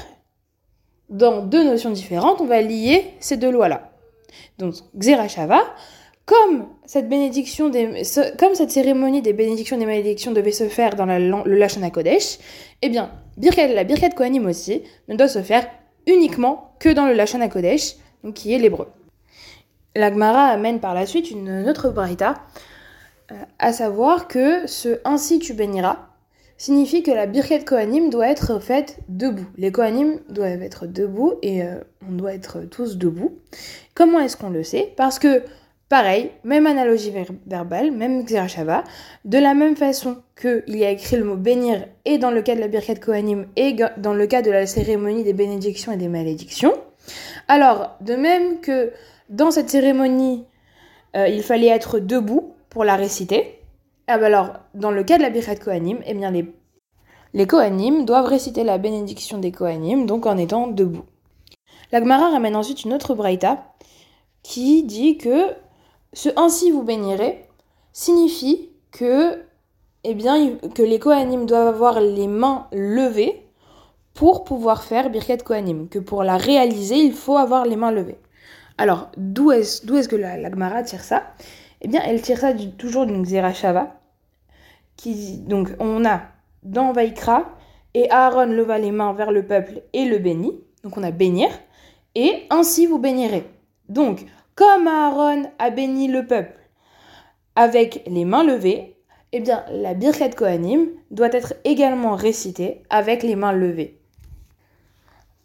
dans 1.09 1.41
deux 1.41 1.63
notions 1.63 1.91
différentes, 1.91 2.41
on 2.41 2.45
va 2.45 2.61
lier 2.61 3.13
ces 3.19 3.37
deux 3.37 3.51
lois-là. 3.51 3.91
Donc, 4.59 4.75
Xerashava, 4.95 5.61
comme 6.25 6.67
cette 6.85 7.09
comme 8.37 8.53
cette 8.53 8.69
cérémonie 8.69 9.23
des 9.23 9.33
bénédictions 9.33 9.75
et 9.77 9.79
des 9.79 9.85
malédictions 9.87 10.31
devait 10.31 10.51
se 10.51 10.69
faire 10.69 10.95
dans 10.95 11.05
le 11.07 11.55
Lashon 11.55 11.87
Kodesh, 11.89 12.37
eh 12.83 12.89
bien, 12.89 13.11
la 13.37 13.83
Birkat 13.83 14.09
Kohanim 14.09 14.45
aussi 14.45 14.83
ne 15.07 15.15
doit 15.15 15.27
se 15.27 15.41
faire 15.41 15.67
uniquement 16.05 16.75
que 16.79 16.89
dans 16.89 17.07
le 17.07 17.13
Lashon 17.13 17.47
Kodesh, 17.49 17.95
qui 18.35 18.53
est 18.53 18.59
l'hébreu. 18.59 18.87
La 19.95 20.11
Gemara 20.11 20.45
amène 20.45 20.79
par 20.79 20.93
la 20.93 21.05
suite 21.05 21.31
une 21.31 21.67
autre 21.67 21.89
braïta, 21.89 22.35
euh, 23.31 23.35
à 23.57 23.73
savoir 23.73 24.27
que 24.27 24.67
ce 24.67 24.99
ainsi 25.03 25.39
tu 25.39 25.53
béniras 25.53 25.97
signifie 26.57 27.03
que 27.03 27.11
la 27.11 27.25
Birkat 27.25 27.59
Kohanim 27.59 28.09
doit 28.09 28.27
être 28.27 28.59
faite 28.59 28.99
debout. 29.07 29.47
Les 29.57 29.71
Kohanim 29.71 30.19
doivent 30.29 30.61
être 30.61 30.87
debout 30.87 31.35
et 31.41 31.63
euh, 31.63 31.79
on 32.07 32.11
doit 32.11 32.33
être 32.33 32.61
tous 32.61 32.97
debout. 32.97 33.39
Comment 33.95 34.19
est-ce 34.19 34.35
qu'on 34.35 34.49
le 34.49 34.63
sait? 34.63 34.93
Parce 34.97 35.19
que 35.19 35.43
Pareil, 35.89 36.29
même 36.43 36.67
analogie 36.67 37.11
verbale, 37.47 37.89
même 37.89 38.23
Xerashava, 38.23 38.83
de 39.25 39.39
la 39.39 39.55
même 39.55 39.75
façon 39.75 40.17
qu'il 40.39 40.77
y 40.77 40.85
a 40.85 40.91
écrit 40.91 41.17
le 41.17 41.23
mot 41.23 41.35
bénir 41.35 41.83
et 42.05 42.19
dans 42.19 42.29
le 42.29 42.43
cas 42.43 42.53
de 42.53 42.59
la 42.59 42.67
Birkat 42.67 42.97
Kohanim 42.97 43.47
et 43.55 43.75
dans 43.97 44.13
le 44.13 44.27
cas 44.27 44.43
de 44.43 44.51
la 44.51 44.67
cérémonie 44.67 45.23
des 45.23 45.33
bénédictions 45.33 45.91
et 45.91 45.97
des 45.97 46.07
malédictions. 46.07 46.75
Alors, 47.47 47.97
de 48.01 48.13
même 48.13 48.61
que 48.61 48.91
dans 49.29 49.51
cette 49.51 49.69
cérémonie, 49.69 50.45
euh, 51.15 51.27
il 51.27 51.43
fallait 51.43 51.67
être 51.67 51.99
debout 51.99 52.53
pour 52.69 52.83
la 52.83 52.95
réciter, 52.95 53.59
ah 54.07 54.17
ben 54.17 54.25
alors, 54.25 54.53
dans 54.73 54.91
le 54.91 55.03
cas 55.03 55.17
de 55.17 55.21
la 55.21 55.29
Birkat 55.29 55.57
Kohanim, 55.57 55.99
eh 56.05 56.13
bien 56.15 56.31
les, 56.31 56.51
les 57.33 57.45
Kohanim 57.47 58.05
doivent 58.05 58.25
réciter 58.25 58.63
la 58.63 58.79
bénédiction 58.79 59.37
des 59.37 59.51
Kohanim, 59.51 60.07
donc 60.07 60.25
en 60.25 60.37
étant 60.37 60.67
debout. 60.67 61.05
La 61.91 61.99
Gemara 61.99 62.29
ramène 62.31 62.55
ensuite 62.55 62.83
une 62.83 62.93
autre 62.93 63.13
braïta 63.13 63.65
qui 64.41 64.83
dit 64.83 65.17
que 65.17 65.53
ce 66.13 66.29
ainsi 66.35 66.71
vous 66.71 66.83
bénirez 66.83 67.45
signifie 67.93 68.69
que, 68.91 69.43
eh 70.03 70.13
bien, 70.15 70.55
que 70.73 70.81
les 70.81 70.97
Kohanim 70.97 71.45
doivent 71.45 71.67
avoir 71.67 71.99
les 71.99 72.27
mains 72.27 72.67
levées 72.71 73.45
pour 74.15 74.43
pouvoir 74.43 74.83
faire 74.83 75.11
Birkat 75.11 75.37
Kohanim, 75.37 75.87
que 75.87 75.99
pour 75.99 76.23
la 76.23 76.37
réaliser, 76.37 76.97
il 76.97 77.13
faut 77.13 77.37
avoir 77.37 77.65
les 77.65 77.75
mains 77.75 77.91
levées. 77.91 78.17
Alors, 78.79 79.11
d'où 79.17 79.51
est-ce 79.51 79.85
est 79.93 80.07
que 80.07 80.15
la, 80.15 80.37
la, 80.37 80.49
Gemara 80.49 80.83
tire 80.83 81.03
ça? 81.03 81.33
Eh 81.81 81.89
bien, 81.89 82.01
elle 82.01 82.21
tire 82.21 82.39
ça 82.39 82.53
toujours 82.53 83.05
d'une 83.05 83.23
Xerashava, 83.23 83.99
donc 85.47 85.69
on 85.79 86.05
a 86.05 86.21
dans 86.63 86.93
Vaikra, 86.93 87.57
et 87.93 88.09
Aaron 88.09 88.45
leva 88.45 88.77
les 88.77 88.91
mains 88.91 89.11
vers 89.11 89.33
le 89.33 89.45
peuple 89.45 89.81
et 89.91 90.05
le 90.05 90.17
bénit, 90.19 90.63
donc 90.85 90.97
on 90.97 91.03
a 91.03 91.11
bénir, 91.11 91.49
et 92.15 92.45
ainsi 92.49 92.85
vous 92.85 92.99
bénirez. 92.99 93.43
Donc, 93.89 94.25
comme 94.55 94.87
Aaron 94.87 95.43
a 95.59 95.71
béni 95.71 96.07
le 96.07 96.25
peuple 96.25 96.57
avec 97.57 98.03
les 98.07 98.23
mains 98.23 98.45
levées, 98.45 98.95
eh 99.33 99.41
bien 99.41 99.65
la 99.71 99.93
Birkat 99.93 100.29
Kohanim 100.29 100.87
doit 101.11 101.33
être 101.33 101.53
également 101.65 102.15
récitée 102.15 102.83
avec 102.89 103.23
les 103.23 103.35
mains 103.35 103.51
levées. 103.51 103.98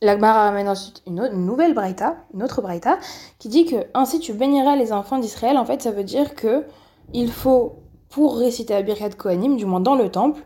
L'Agmara 0.02 0.44
ramène 0.44 0.68
ensuite 0.68 1.02
une, 1.06 1.26
nouvelle 1.28 1.74
braïta, 1.74 2.16
une 2.34 2.42
autre 2.42 2.60
braïta, 2.60 2.98
qui 3.38 3.48
dit 3.48 3.64
que 3.64 3.76
ainsi 3.94 4.20
tu 4.20 4.32
béniras 4.32 4.76
les 4.76 4.92
enfants 4.92 5.18
d'Israël. 5.18 5.56
En 5.56 5.64
fait, 5.64 5.82
ça 5.82 5.90
veut 5.90 6.04
dire 6.04 6.34
que 6.34 6.64
il 7.12 7.30
faut, 7.30 7.76
pour 8.10 8.38
réciter 8.38 8.74
la 8.74 8.82
Birkat 8.82 9.10
Kohanim, 9.10 9.56
du 9.56 9.64
moins 9.64 9.80
dans 9.80 9.94
le 9.94 10.10
temple, 10.10 10.42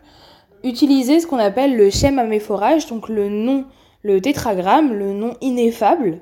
utiliser 0.63 1.19
ce 1.19 1.27
qu'on 1.27 1.39
appelle 1.39 1.75
le 1.75 1.89
Shem 1.89 2.19
Améphorage, 2.19 2.87
donc 2.87 3.09
le 3.09 3.29
nom, 3.29 3.65
le 4.03 4.21
tétragramme, 4.21 4.93
le 4.93 5.13
nom 5.13 5.35
ineffable 5.41 6.21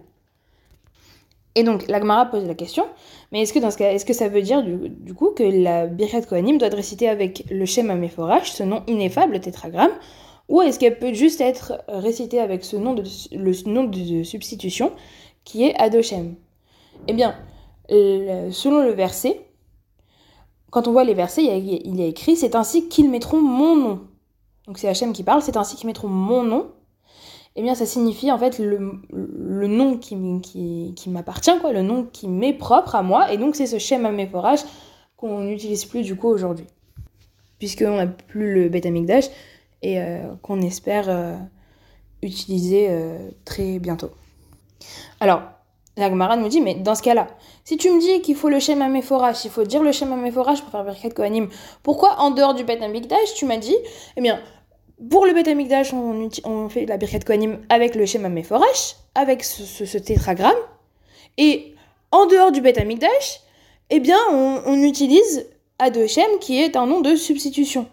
et 1.57 1.63
donc, 1.63 1.87
l'Agmara 1.87 2.27
pose 2.27 2.45
la 2.45 2.53
question, 2.53 2.85
mais 3.31 3.41
est-ce 3.41 3.51
que 3.51 3.57
dans 3.57 3.71
ce 3.71 3.79
cas, 3.79 3.91
est-ce 3.91 4.05
que 4.05 4.13
ça 4.13 4.27
veut 4.27 4.43
dire 4.43 4.61
du, 4.61 5.15
coup 5.15 5.31
que 5.31 5.41
la 5.41 5.87
Birkat 5.87 6.21
Kohanim 6.21 6.59
doit 6.59 6.67
être 6.67 6.77
récitée 6.77 7.09
avec 7.09 7.45
le 7.49 7.65
Shem 7.65 7.89
Améphorach, 7.89 8.51
ce 8.51 8.61
nom 8.61 8.83
ineffable, 8.85 9.39
tétragramme, 9.39 9.89
ou 10.49 10.61
est-ce 10.61 10.79
qu'elle 10.79 10.97
peut 10.97 11.13
juste 11.13 11.41
être 11.41 11.83
récitée 11.87 12.39
avec 12.39 12.63
ce 12.63 12.77
nom 12.77 12.93
de, 12.93 13.03
le 13.31 13.69
nom 13.69 13.83
de 13.83 14.23
substitution 14.23 14.91
qui 15.43 15.65
est 15.65 15.75
Adoshem 15.75 16.35
Eh 17.07 17.13
bien, 17.13 17.35
selon 17.89 18.83
le 18.83 18.91
verset, 18.91 19.41
quand 20.69 20.87
on 20.87 20.91
voit 20.91 21.03
les 21.03 21.13
versets, 21.13 21.43
il 21.43 21.95
y 21.97 22.01
a, 22.01 22.05
écrit 22.05 22.35
C'est 22.35 22.55
ainsi 22.55 22.87
qu'ils 22.87 23.09
mettront 23.09 23.41
mon 23.41 23.75
nom. 23.75 24.01
Donc 24.67 24.77
c'est 24.77 24.87
Hachem 24.87 25.13
qui 25.13 25.23
parle, 25.23 25.41
c'est 25.41 25.57
ainsi 25.57 25.75
qu'ils 25.75 25.87
mettront 25.87 26.09
mon 26.09 26.43
nom. 26.43 26.67
Eh 27.55 27.63
bien 27.63 27.73
ça 27.73 27.87
signifie 27.87 28.31
en 28.31 28.37
fait 28.37 28.59
le, 28.59 28.77
nom 29.67 29.97
qui, 29.97 30.15
qui, 30.43 30.93
qui 30.95 31.09
m'appartient, 31.09 31.57
quoi, 31.59 31.73
le 31.73 31.81
nom 31.81 32.03
qui 32.05 32.27
m'est 32.27 32.53
propre 32.53 32.93
à 32.93 33.01
moi, 33.01 33.31
et 33.31 33.37
donc 33.37 33.55
c'est 33.55 33.65
ce 33.65 33.79
schéma 33.79 34.11
méforage 34.11 34.59
qu'on 35.15 35.41
n'utilise 35.41 35.85
plus 35.85 36.03
du 36.03 36.15
coup 36.15 36.27
aujourd'hui, 36.27 36.67
puisqu'on 37.57 37.95
n'a 37.95 38.05
plus 38.05 38.53
le 38.53 38.69
bêta 38.69 38.89
et 39.81 39.99
euh, 39.99 40.19
qu'on 40.41 40.61
espère 40.61 41.09
euh, 41.09 41.35
utiliser 42.21 42.87
euh, 42.89 43.29
très 43.45 43.79
bientôt. 43.79 44.11
Alors, 45.19 45.41
la 45.97 46.09
nous 46.09 46.47
dit, 46.47 46.61
mais 46.61 46.75
dans 46.75 46.93
ce 46.93 47.01
cas-là, 47.01 47.27
si 47.63 47.77
tu 47.77 47.89
me 47.89 47.99
dis 47.99 48.21
qu'il 48.21 48.35
faut 48.35 48.49
le 48.49 48.59
schéma 48.59 48.87
méforage, 48.87 49.43
il 49.45 49.51
faut 49.51 49.63
dire 49.63 49.81
le 49.81 49.91
schéma 49.91 50.15
méforage 50.15 50.61
pour 50.61 50.69
faire 50.69 50.83
Birkat 50.83 51.09
Kohanim, 51.09 51.49
pourquoi 51.81 52.19
en 52.19 52.29
dehors 52.31 52.53
du 52.53 52.63
Bet 52.63 52.79
tu 53.35 53.45
m'as 53.45 53.57
dit, 53.57 53.75
eh 54.15 54.21
bien, 54.21 54.39
pour 55.09 55.25
le 55.25 55.33
Beth 55.33 55.47
on, 55.93 56.29
on, 56.43 56.69
fait 56.69 56.85
la 56.85 56.97
Birkat 56.97 57.19
Kohanim 57.19 57.59
avec 57.69 57.95
le 57.95 58.05
schéma 58.05 58.29
Meforash, 58.29 58.95
avec 59.15 59.43
ce, 59.43 59.97
tétragramme. 59.97 60.57
Et 61.37 61.75
en 62.11 62.25
dehors 62.25 62.51
du 62.51 62.61
Beth 62.61 62.79
eh 63.89 63.99
bien, 63.99 64.17
on, 64.31 64.81
utilise 64.83 65.47
Adoshem, 65.79 66.39
qui 66.41 66.61
est 66.61 66.75
un 66.75 66.85
nom 66.85 67.01
de 67.01 67.15
substitution. 67.15 67.87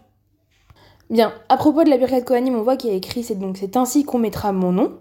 Bien, 1.11 1.33
à 1.49 1.57
propos 1.57 1.85
de 1.85 1.91
la 1.91 1.99
Birkat 1.99 2.23
Kohanim, 2.23 2.57
on 2.57 2.63
voit 2.63 2.77
qu'il 2.77 2.91
y 2.91 2.93
a 2.93 2.97
écrit 2.97 3.23
c'est 3.23 3.39
donc 3.39 3.57
c'est 3.59 3.77
ainsi 3.77 4.05
qu'on 4.05 4.19
mettra 4.19 4.53
mon 4.53 4.73
nom. 4.73 4.99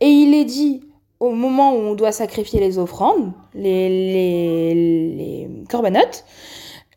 Et 0.00 0.08
il 0.08 0.34
est 0.34 0.44
dit 0.44 0.82
au 1.20 1.30
moment 1.30 1.72
où 1.72 1.78
on 1.78 1.94
doit 1.94 2.12
sacrifier 2.12 2.60
les 2.60 2.78
offrandes, 2.78 3.32
les, 3.54 3.88
les, 3.88 4.74
les 4.74 5.50
corbanotes, 5.70 6.24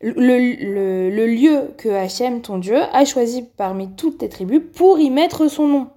le, 0.02 1.26
lieu 1.26 1.74
que 1.76 1.88
Hachem, 1.88 2.40
ton 2.42 2.58
Dieu, 2.58 2.78
a 2.92 3.04
choisi 3.04 3.44
parmi 3.56 3.90
toutes 3.94 4.18
tes 4.18 4.28
tribus 4.28 4.62
pour 4.74 4.98
y 4.98 5.10
mettre 5.10 5.48
son 5.48 5.68
nom. 5.68 5.88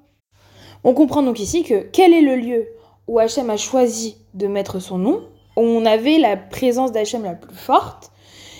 On 0.83 0.93
comprend 0.93 1.24
donc 1.24 1.39
ici 1.39 1.63
que 1.63 1.81
quel 1.91 2.13
est 2.13 2.22
le 2.22 2.36
lieu 2.36 2.67
où 3.07 3.19
Hachem 3.19 3.50
a 3.50 3.57
choisi 3.57 4.17
de 4.33 4.48
mettre 4.48 4.79
son 4.79 4.98
nom, 4.98 5.22
où 5.55 5.62
on 5.62 5.86
avait 5.86 6.17
la 6.17 6.36
présence 6.36 6.91
d'Hachem 6.91 7.24
la 7.24 7.36
plus 7.36 7.55
forte, 7.55 8.12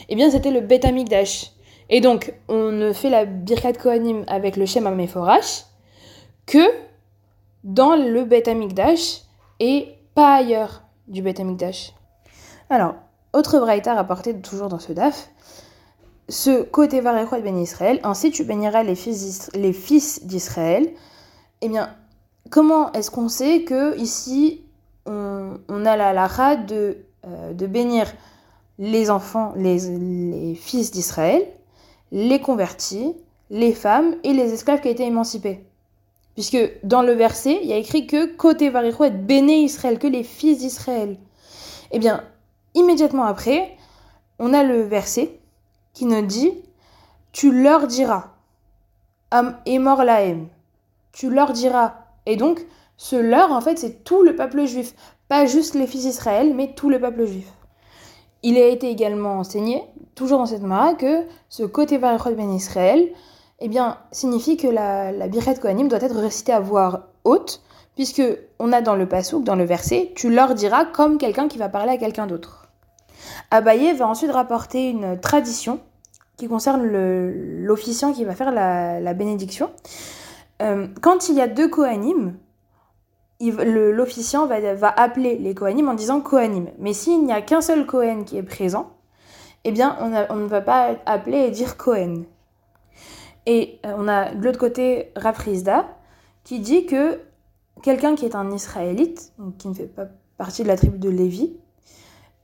eh 0.10 0.16
bien 0.16 0.30
c'était 0.30 0.52
le 0.52 0.62
Beth 0.62 0.86
Amikdash. 0.86 1.53
Et 1.90 2.02
donc 2.02 2.34
on 2.48 2.72
ne 2.72 2.94
fait 2.94 3.10
la 3.10 3.26
Birkat 3.26 3.74
Kohanim 3.74 4.24
avec 4.28 4.58
le 4.58 4.66
Shem 4.66 4.88
Amephorach 4.88 5.66
que 6.46 6.64
dans 7.64 7.96
le 7.96 8.24
Beth 8.26 8.48
Amikdash 8.48 9.22
et 9.60 9.96
pas 10.16 10.36
ailleurs 10.36 10.84
du 11.08 11.22
Beth 11.22 11.40
Amikdash. 11.40 11.94
Alors, 12.70 12.96
autre 13.34 13.60
braïta 13.60 13.94
rapporté 13.94 14.36
toujours 14.40 14.68
dans 14.68 14.80
ce 14.80 14.94
daf, 14.94 15.30
ce 16.30 16.64
côté 16.64 17.02
de 17.02 17.42
Ben 17.42 17.58
Israël, 17.58 18.00
ainsi 18.04 18.32
tu 18.32 18.44
béniras 18.44 18.84
les 18.84 18.96
fils 18.96 20.26
d'Israël. 20.26 20.90
Eh 21.62 21.70
bien, 21.70 21.90
comment 22.50 22.92
est-ce 22.94 23.12
qu'on 23.12 23.30
sait 23.30 23.64
que 23.64 23.98
ici 23.98 24.62
on, 25.06 25.86
a 25.86 25.98
la 25.98 26.56
de, 26.56 26.98
euh, 27.26 27.54
de 27.54 27.68
bénir 27.68 28.12
les 28.80 29.10
enfants, 29.10 29.54
les 29.56 30.56
fils 30.56 30.92
d'Israël, 30.92 31.46
les 32.14 32.40
convertis, 32.40 33.16
les 33.50 33.74
femmes 33.74 34.16
et 34.24 34.34
les 34.34 34.54
esclaves 34.54 34.82
qui 34.82 34.88
été 34.88 35.04
émancipés 35.04 35.66
Puisque 36.36 36.58
dans 36.84 37.02
le 37.02 37.12
verset, 37.12 37.60
il 37.64 37.70
y 37.70 37.74
a 37.74 37.78
écrit 37.78 38.08
que 38.08 38.26
côté 38.36 38.70
Varichouet, 38.70 39.10
béné 39.10 39.64
Israël, 39.64 40.00
que 40.00 40.08
les 40.08 40.24
fils 40.24 40.60
d'Israël. 40.60 41.18
Eh 41.92 42.00
bien, 42.00 42.24
immédiatement 42.76 43.26
après, 43.26 43.78
on 44.40 44.54
a 44.54 44.64
le 44.64 44.82
verset 44.82 45.40
qui 45.94 46.06
nous 46.06 46.26
dit 46.26 46.54
Tu 47.32 47.52
leur 47.52 47.88
diras, 47.88 48.30
Am 49.32 49.58
mort 49.80 50.04
la 50.04 50.22
haine. 50.22 50.48
Tu 51.12 51.30
leur 51.30 51.52
diras. 51.52 51.96
Et 52.26 52.36
donc, 52.36 52.66
ce 52.98 53.16
leur, 53.16 53.52
en 53.52 53.62
fait, 53.62 53.78
c'est 53.78 54.04
tout 54.04 54.24
le 54.24 54.36
peuple 54.36 54.66
juif. 54.66 54.94
Pas 55.28 55.46
juste 55.46 55.74
les 55.74 55.88
fils 55.88 56.04
d'Israël, 56.04 56.54
mais 56.56 56.74
tout 56.74 56.90
le 56.90 57.00
peuple 57.00 57.26
juif. 57.26 57.52
Il 58.44 58.58
a 58.58 58.68
été 58.68 58.90
également 58.90 59.40
enseigné, 59.40 59.84
toujours 60.16 60.38
dans 60.38 60.46
cette 60.46 60.62
mara, 60.62 60.94
que 60.94 61.24
ce 61.50 61.64
côté 61.64 61.98
Varechot 61.98 62.36
ben 62.36 62.52
Israël, 62.52 63.10
eh 63.60 63.70
bien, 63.70 63.98
signifie 64.12 64.58
que 64.58 64.68
la, 64.68 65.12
la 65.12 65.28
Biret 65.28 65.56
Kohanim 65.56 65.88
doit 65.88 66.02
être 66.02 66.20
récitée 66.20 66.52
à 66.52 66.60
voix 66.60 67.08
haute, 67.24 67.62
puisque 67.96 68.24
on 68.60 68.74
a 68.74 68.82
dans 68.82 68.96
le 68.96 69.08
pasouk, 69.08 69.44
dans 69.44 69.56
le 69.56 69.64
verset, 69.64 70.12
tu 70.16 70.30
leur 70.30 70.56
diras 70.56 70.86
comme 70.86 71.18
quelqu'un 71.18 71.48
qui 71.48 71.58
va 71.58 71.70
parler 71.70 71.92
à 71.92 71.98
quelqu'un 71.98 72.28
d'autre. 72.28 72.68
Abaye 73.52 73.94
va 73.94 74.08
ensuite 74.08 74.32
rapporter 74.32 74.90
une 74.90 75.20
tradition 75.20 75.80
qui 76.38 76.48
concerne 76.48 76.84
l'officiant 76.84 78.12
qui 78.12 78.26
va 78.26 78.36
faire 78.36 78.52
la, 78.52 79.14
bénédiction. 79.14 79.70
Euh, 80.62 80.88
quand 81.02 81.30
il 81.30 81.36
y 81.36 81.42
a 81.42 81.48
deux 81.48 81.68
Kohanim, 81.68 82.36
l'officiant 83.40 84.48
va, 84.48 84.74
va, 84.74 84.90
appeler 84.90 85.38
les 85.38 85.54
Kohanim 85.54 85.90
en 85.90 85.94
disant 85.94 86.22
Kohanim. 86.22 86.68
Mais 86.80 86.94
s'il 86.94 87.26
n'y 87.26 87.34
a 87.34 87.42
qu'un 87.42 87.62
seul 87.62 87.86
Kohen 87.86 88.26
qui 88.26 88.38
est 88.38 88.44
présent, 88.44 88.92
eh 89.64 89.72
bien, 89.72 89.98
on, 90.00 90.14
on, 90.30 90.38
ne 90.38 90.48
va 90.48 90.62
pas 90.62 90.96
appeler 91.06 91.40
et 91.40 91.52
dire 91.52 91.78
Kohen. 91.78 92.26
Et 93.46 93.80
euh, 93.86 93.94
on 93.98 94.08
a 94.08 94.34
de 94.34 94.44
l'autre 94.44 94.60
côté 94.60 95.12
Rafrizda 95.16 95.86
qui 96.44 96.60
dit 96.60 96.86
que 96.86 97.20
quelqu'un 97.82 98.16
qui 98.16 98.26
est 98.26 98.36
un 98.36 98.52
Israélite, 98.52 99.34
donc 99.38 99.58
qui 99.58 99.68
ne 99.68 99.74
fait 99.74 99.88
pas 99.88 100.08
partie 100.38 100.64
de 100.64 100.68
la 100.68 100.78
tribu 100.78 100.98
de 100.98 101.10
Lévi, 101.10 101.58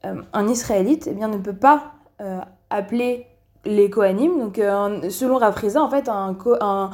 euh, 0.06 0.22
un 0.34 0.48
Israélite, 0.48 1.08
eh 1.08 1.14
bien, 1.14 1.28
ne 1.28 1.38
peut 1.38 1.56
pas 1.56 1.94
euh, 2.22 2.40
appeler 2.70 3.28
les 3.66 3.90
Kohanim. 3.90 4.40
Donc, 4.40 4.56
selon 4.56 5.38
Rafrizda, 5.38 5.82
en 5.82 5.90
fait, 5.90 6.08
un, 6.08 6.38
un, 6.62 6.92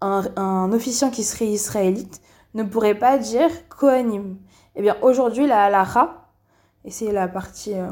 un, 0.00 0.24
un, 0.36 0.72
officiant 0.72 1.10
qui 1.10 1.24
serait 1.24 1.48
israélite 1.48 2.22
ne 2.56 2.64
pourrait 2.64 2.94
pas 2.94 3.18
dire 3.18 3.50
Kohanim. 3.68 4.38
Eh 4.74 4.82
bien, 4.82 4.96
aujourd'hui, 5.02 5.46
la 5.46 5.64
halakha, 5.64 6.24
et 6.84 6.90
c'est 6.90 7.12
la 7.12 7.28
partie, 7.28 7.74
euh, 7.74 7.88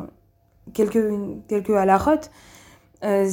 quelques, 0.72 1.04
quelques 1.48 1.70
halachot, 1.70 2.30
euh, 3.04 3.28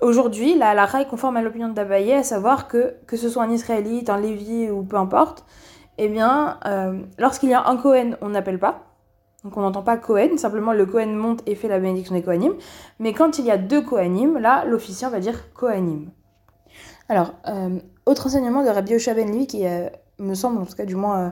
aujourd'hui, 0.00 0.56
la 0.56 0.70
halakha 0.70 1.02
est 1.02 1.08
conforme 1.08 1.36
à 1.36 1.42
l'opinion 1.42 1.68
d'Abaye, 1.68 2.14
à 2.14 2.22
savoir 2.22 2.66
que, 2.66 2.94
que 3.06 3.16
ce 3.16 3.28
soit 3.28 3.42
un 3.42 3.50
israélite, 3.50 4.08
un 4.08 4.18
lévi 4.18 4.70
ou 4.70 4.82
peu 4.82 4.96
importe, 4.96 5.44
eh 5.98 6.08
bien, 6.08 6.58
euh, 6.64 6.98
lorsqu'il 7.18 7.50
y 7.50 7.54
a 7.54 7.66
un 7.66 7.76
Kohen, 7.76 8.16
on 8.22 8.30
n'appelle 8.30 8.58
pas. 8.58 8.86
Donc 9.44 9.56
on 9.56 9.60
n'entend 9.60 9.82
pas 9.82 9.96
Kohen, 9.98 10.38
simplement 10.38 10.72
le 10.72 10.84
Kohen 10.86 11.14
monte 11.14 11.42
et 11.46 11.54
fait 11.54 11.68
la 11.68 11.78
bénédiction 11.78 12.14
des 12.14 12.22
Kohanim. 12.22 12.54
Mais 12.98 13.12
quand 13.12 13.38
il 13.38 13.44
y 13.44 13.50
a 13.50 13.58
deux 13.58 13.82
Kohanim, 13.82 14.38
là, 14.38 14.64
l'officiant 14.64 15.10
va 15.10 15.20
dire 15.20 15.52
Kohanim. 15.52 16.10
Alors, 17.08 17.32
autre 18.06 18.26
enseignement 18.26 18.62
de 18.62 18.68
Rabbi 18.68 18.92
Yosha 18.92 19.14
Ben 19.14 19.30
Levi 19.30 19.46
qui 19.46 19.66
euh, 19.66 19.88
me 20.22 20.34
semble, 20.34 20.60
en 20.60 20.66
tout 20.66 20.76
cas 20.76 20.84
du 20.84 20.96
moins, 20.96 21.18
euh, 21.18 21.30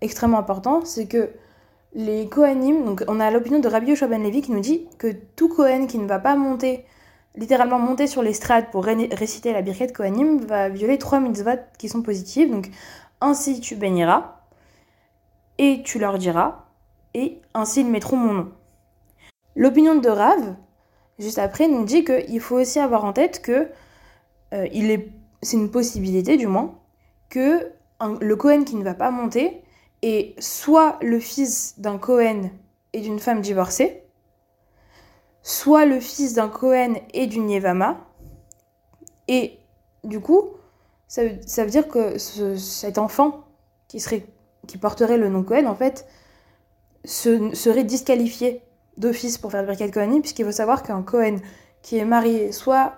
extrêmement 0.00 0.38
important, 0.38 0.84
c'est 0.84 1.06
que 1.06 1.30
les 1.94 2.28
Kohanim, 2.28 2.84
donc 2.84 3.04
on 3.08 3.20
a 3.20 3.30
l'opinion 3.30 3.58
de 3.58 3.68
Rabbi 3.68 3.88
Yosha 3.88 4.06
Ben 4.06 4.22
Levi 4.22 4.42
qui 4.42 4.52
nous 4.52 4.60
dit 4.60 4.86
que 4.98 5.12
tout 5.36 5.48
Kohen 5.48 5.86
qui 5.86 5.98
ne 5.98 6.06
va 6.06 6.18
pas 6.18 6.36
monter, 6.36 6.84
littéralement 7.34 7.78
monter 7.78 8.06
sur 8.06 8.22
l'estrade 8.22 8.70
pour 8.70 8.84
ré 8.84 9.08
réciter 9.12 9.52
la 9.52 9.62
birket 9.62 9.92
Kohanim, 9.92 10.38
va 10.38 10.68
violer 10.68 10.98
trois 10.98 11.20
mitzvot 11.20 11.58
qui 11.78 11.88
sont 11.88 12.02
positives. 12.02 12.50
Donc, 12.50 12.70
ainsi 13.20 13.60
tu 13.60 13.76
béniras, 13.76 14.36
et 15.58 15.82
tu 15.84 15.98
leur 15.98 16.16
diras, 16.16 16.64
et 17.12 17.38
ainsi 17.52 17.80
ils 17.80 17.86
mettront 17.86 18.16
mon 18.16 18.32
nom. 18.32 18.52
L'opinion 19.56 19.96
de 19.96 20.08
Rav, 20.08 20.54
juste 21.18 21.38
après, 21.38 21.68
nous 21.68 21.84
dit 21.84 22.04
qu'il 22.04 22.40
faut 22.40 22.56
aussi 22.56 22.78
avoir 22.78 23.04
en 23.04 23.12
tête 23.12 23.42
que 23.42 23.68
euh, 24.54 24.64
est, 24.72 25.08
c'est 25.42 25.56
une 25.56 25.70
possibilité 25.70 26.36
du 26.36 26.46
moins, 26.46 26.78
que 27.28 27.72
le 28.00 28.36
Cohen 28.36 28.64
qui 28.64 28.76
ne 28.76 28.84
va 28.84 28.94
pas 28.94 29.10
monter 29.10 29.62
est 30.02 30.40
soit 30.40 30.98
le 31.02 31.20
fils 31.20 31.78
d'un 31.78 31.98
Cohen 31.98 32.50
et 32.92 33.00
d'une 33.00 33.18
femme 33.18 33.40
divorcée, 33.40 34.02
soit 35.42 35.84
le 35.84 36.00
fils 36.00 36.34
d'un 36.34 36.48
Cohen 36.48 36.94
et 37.12 37.26
d'une 37.26 37.50
Yevama, 37.50 37.98
et 39.28 39.58
du 40.02 40.20
coup, 40.20 40.48
ça, 41.06 41.24
veut 41.24 41.70
dire 41.70 41.88
que 41.88 42.18
ce, 42.18 42.56
cet 42.56 42.98
enfant 42.98 43.44
qui, 43.88 44.00
serait, 44.00 44.26
qui 44.66 44.78
porterait 44.78 45.18
le 45.18 45.28
nom 45.28 45.42
Cohen, 45.42 45.66
en 45.66 45.74
fait, 45.74 46.06
se, 47.04 47.54
serait 47.54 47.84
disqualifié 47.84 48.62
d'office 48.96 49.38
pour 49.38 49.50
faire 49.50 49.62
le 49.62 49.68
Birkat 49.68 49.90
Kohanim, 49.90 50.20
puisqu'il 50.20 50.44
faut 50.44 50.52
savoir 50.52 50.82
qu'un 50.82 51.02
Cohen 51.02 51.36
qui 51.82 51.96
est 51.96 52.04
marié 52.04 52.52
soit 52.52 52.94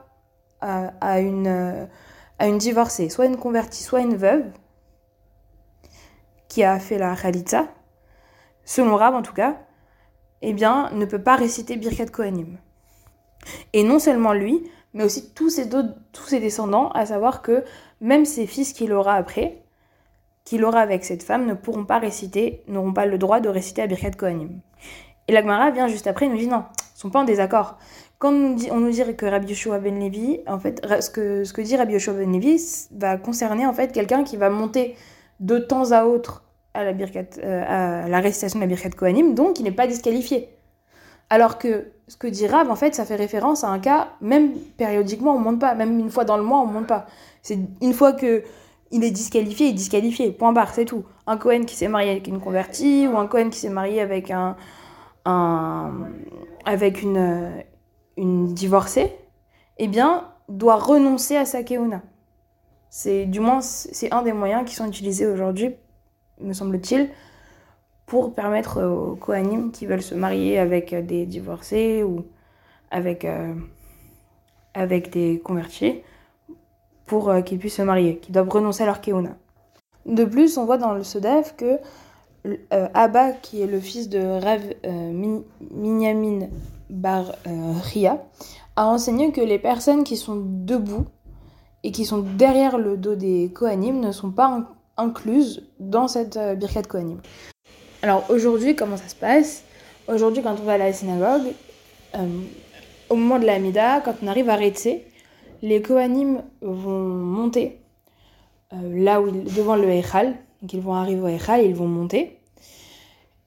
à, 0.61 0.92
à, 1.00 1.21
une, 1.21 1.88
à 2.38 2.47
une 2.47 2.59
divorcée, 2.59 3.09
soit 3.09 3.26
une 3.26 3.37
convertie, 3.37 3.82
soit 3.82 4.00
une 4.00 4.16
veuve, 4.16 4.44
qui 6.52 6.62
a 6.64 6.78
fait 6.78 6.99
la 6.99 7.16
Khalitza, 7.16 7.66
selon 8.66 8.97
Rab 8.97 9.14
en 9.14 9.23
tout 9.23 9.32
cas, 9.32 9.56
eh 10.42 10.52
bien, 10.52 10.90
ne 10.92 11.06
peut 11.06 11.23
pas 11.23 11.35
réciter 11.35 11.76
Birkat 11.76 12.09
Kohanim. 12.09 12.59
Et 13.72 13.83
non 13.83 13.98
seulement 13.98 14.35
lui, 14.35 14.62
mais 14.92 15.03
aussi 15.03 15.33
tous 15.33 15.48
ses, 15.48 15.70
tous 15.70 16.26
ses 16.26 16.40
descendants, 16.40 16.90
à 16.90 17.07
savoir 17.07 17.40
que 17.40 17.64
même 18.03 18.26
ses 18.26 18.46
fils 18.46 18.74
qu'il 18.74 18.92
aura 18.92 19.14
après, 19.14 19.62
qu'il 20.44 20.66
aura 20.66 20.81
avec 20.81 21.07
cette 21.07 21.22
femme 21.22 21.46
ne 21.46 21.55
pourront 21.55 21.87
pas 21.87 21.98
réciter, 21.98 22.62
n'auront 22.68 22.92
pas 22.92 23.07
le 23.07 23.16
droit 23.16 23.40
de 23.40 23.48
réciter 23.48 23.81
la 23.81 23.87
Birkat 23.87 24.11
Kohanim. 24.11 24.61
Et 25.29 25.33
l'Agmara 25.33 25.70
vient 25.70 25.88
juste 25.88 26.07
après 26.07 26.26
et 26.26 26.29
nous 26.29 26.37
dit 26.37 26.48
non, 26.48 26.64
ils 26.94 27.00
sont 27.00 27.09
pas 27.09 27.20
en 27.20 27.24
désaccord. 27.24 27.79
Quand 28.18 28.29
on 28.29 28.50
nous 28.50 28.55
dit, 28.57 28.68
on 28.70 28.79
nous 28.79 28.90
dit 28.90 29.03
que 29.16 29.24
Rabbi 29.24 29.48
Yoshua 29.48 29.79
ben 29.79 29.98
Levi, 29.98 30.40
en 30.46 30.59
fait, 30.59 30.87
ce 31.00 31.09
que, 31.09 31.44
ce 31.44 31.55
que 31.55 31.62
dit 31.62 31.76
Rabbi 31.79 31.94
Yoshua 31.94 32.12
ben 32.12 32.31
Levi 32.31 32.61
va 32.94 33.16
concerner 33.16 33.64
en 33.64 33.72
fait 33.72 33.90
quelqu'un 33.90 34.22
qui 34.22 34.37
va 34.37 34.50
monter 34.50 34.96
de 35.40 35.59
temps 35.59 35.92
à 35.92 36.05
autre 36.05 36.41
à 36.74 36.85
la, 36.85 36.92
birkat, 36.92 37.38
euh, 37.38 38.04
à 38.04 38.08
la 38.08 38.20
récitation 38.20 38.58
de 38.58 38.64
la 38.64 38.68
Birkat 38.68 38.90
Kohanim, 38.90 39.35
donc 39.35 39.58
il 39.61 39.64
n'est 39.64 39.72
pas 39.72 39.87
disqualifié. 39.87 40.48
Alors 41.30 41.58
que 41.58 41.92
ce 42.08 42.16
que 42.16 42.26
dit 42.26 42.46
Rav, 42.46 42.70
en 42.70 42.76
fait, 42.76 42.94
ça 42.94 43.04
fait 43.04 43.16
référence 43.16 43.64
à 43.64 43.68
un 43.68 43.78
cas, 43.78 44.08
même 44.20 44.52
périodiquement, 44.76 45.35
on 45.35 45.38
monte 45.38 45.61
pas, 45.61 45.74
même 45.74 45.98
une 45.98 46.11
fois 46.11 46.24
dans 46.24 46.37
le 46.37 46.42
mois, 46.42 46.61
on 46.61 46.66
monte 46.66 46.87
pas. 46.87 47.06
C'est 47.42 47.58
une 47.80 47.92
fois 47.94 48.12
que 48.12 48.42
il 48.90 49.04
est 49.04 49.11
disqualifié, 49.11 49.68
il 49.68 49.70
est 49.70 49.74
disqualifié, 49.74 50.30
point 50.32 50.52
barre, 50.52 50.74
c'est 50.74 50.85
tout. 50.85 51.04
Un 51.26 51.38
Cohen 51.38 51.64
qui 51.64 51.74
s'est 51.74 51.88
marié 51.88 52.11
avec 52.11 52.26
une 52.26 52.40
convertie, 52.40 53.08
ou 53.08 53.16
un 53.16 53.26
Cohen 53.26 53.48
qui 53.48 53.58
s'est 53.58 53.70
marié 53.70 54.02
avec 54.02 54.30
un, 54.30 54.56
un 55.24 56.11
avec 56.66 57.02
une, 57.02 57.50
une 58.18 58.52
divorcée, 58.52 59.16
eh 59.78 59.88
bien, 59.88 60.28
doit 60.48 60.76
renoncer 60.76 61.37
à 61.37 61.46
sa 61.46 61.62
keuna. 61.62 62.02
C'est 62.90 63.24
du 63.24 63.40
moins 63.40 63.62
c'est 63.62 64.12
un 64.12 64.20
des 64.22 64.35
moyens 64.35 64.68
qui 64.68 64.74
sont 64.74 64.87
utilisés 64.87 65.26
aujourd'hui, 65.26 65.74
me 66.40 66.53
semble-t-il, 66.53 67.11
pour 68.07 68.35
permettre 68.35 68.83
aux 68.83 69.16
Kohanim 69.16 69.71
qui 69.71 69.87
veulent 69.87 70.03
se 70.03 70.14
marier 70.14 70.59
avec 70.59 70.95
des 71.07 71.27
divorcés 71.27 72.03
ou 72.03 72.25
avec, 72.90 73.25
euh, 73.25 73.55
avec 74.75 75.11
des 75.11 75.40
convertis 75.42 76.03
pour 77.07 77.31
euh, 77.31 77.40
qu'ils 77.40 77.59
puissent 77.59 77.77
se 77.77 77.83
marier, 77.83 78.18
qu'ils 78.18 78.35
doivent 78.35 78.49
renoncer 78.49 78.83
à 78.83 78.87
leur 78.87 79.01
keuna. 79.01 79.37
De 80.07 80.25
plus, 80.25 80.59
on 80.59 80.64
voit 80.64 80.79
dans 80.79 80.92
le 80.92 81.05
Sodef 81.05 81.55
que 81.57 81.79
euh, 82.47 82.88
Abba, 82.92 83.33
qui 83.33 83.62
est 83.62 83.66
le 83.66 83.79
fils 83.79 84.09
de 84.09 84.18
Rav 84.18 84.62
euh, 84.85 85.35
Minyamin 85.71 86.49
Bar 86.90 87.33
euh, 87.47 87.73
Ria, 87.83 88.25
a 88.75 88.87
enseigné 88.87 89.31
que 89.31 89.40
les 89.40 89.59
personnes 89.59 90.03
qui 90.03 90.16
sont 90.16 90.42
debout 90.45 91.07
et 91.85 91.92
qui 91.92 92.05
sont 92.05 92.18
derrière 92.18 92.79
le 92.79 92.97
dos 92.97 93.14
des 93.14 93.53
Kohanim 93.55 94.01
ne 94.01 94.11
sont 94.11 94.31
pas 94.31 94.49
incluses 94.96 95.66
dans 95.78 96.09
cette 96.09 96.37
euh, 96.37 96.55
Birkat 96.55 96.83
Kohanim. 96.83 97.20
Alors 98.02 98.24
aujourd'hui, 98.31 98.74
comment 98.76 98.96
ça 98.96 99.09
se 99.09 99.14
passe? 99.14 99.64
Aujourd'hui, 100.09 100.42
quand 100.42 100.57
on 100.61 100.64
va 100.64 100.72
à 100.72 100.78
la 100.78 100.92
synagogue, 100.92 101.52
euh, 102.16 102.26
au 103.09 103.14
moment 103.14 103.38
de 103.38 103.46
la 103.46 103.59
Mida, 103.59 104.00
quand 104.00 104.14
on 104.22 104.26
arrive 104.26 104.50
à 104.50 104.57
Rétsé, 104.57 105.07
les 105.62 105.81
Kohanim 105.81 106.42
vont 106.61 106.98
monter 106.98 107.78
euh, 108.72 109.05
là 109.05 109.20
où 109.20 109.31
devant 109.31 109.76
le 109.76 109.88
Echal, 109.90 110.37
donc 110.61 110.72
ils 110.72 110.81
vont 110.81 110.94
arriver 110.94 111.20
au 111.20 111.28
Echal, 111.28 111.64
ils 111.64 111.74
vont 111.74 111.87
monter, 111.87 112.38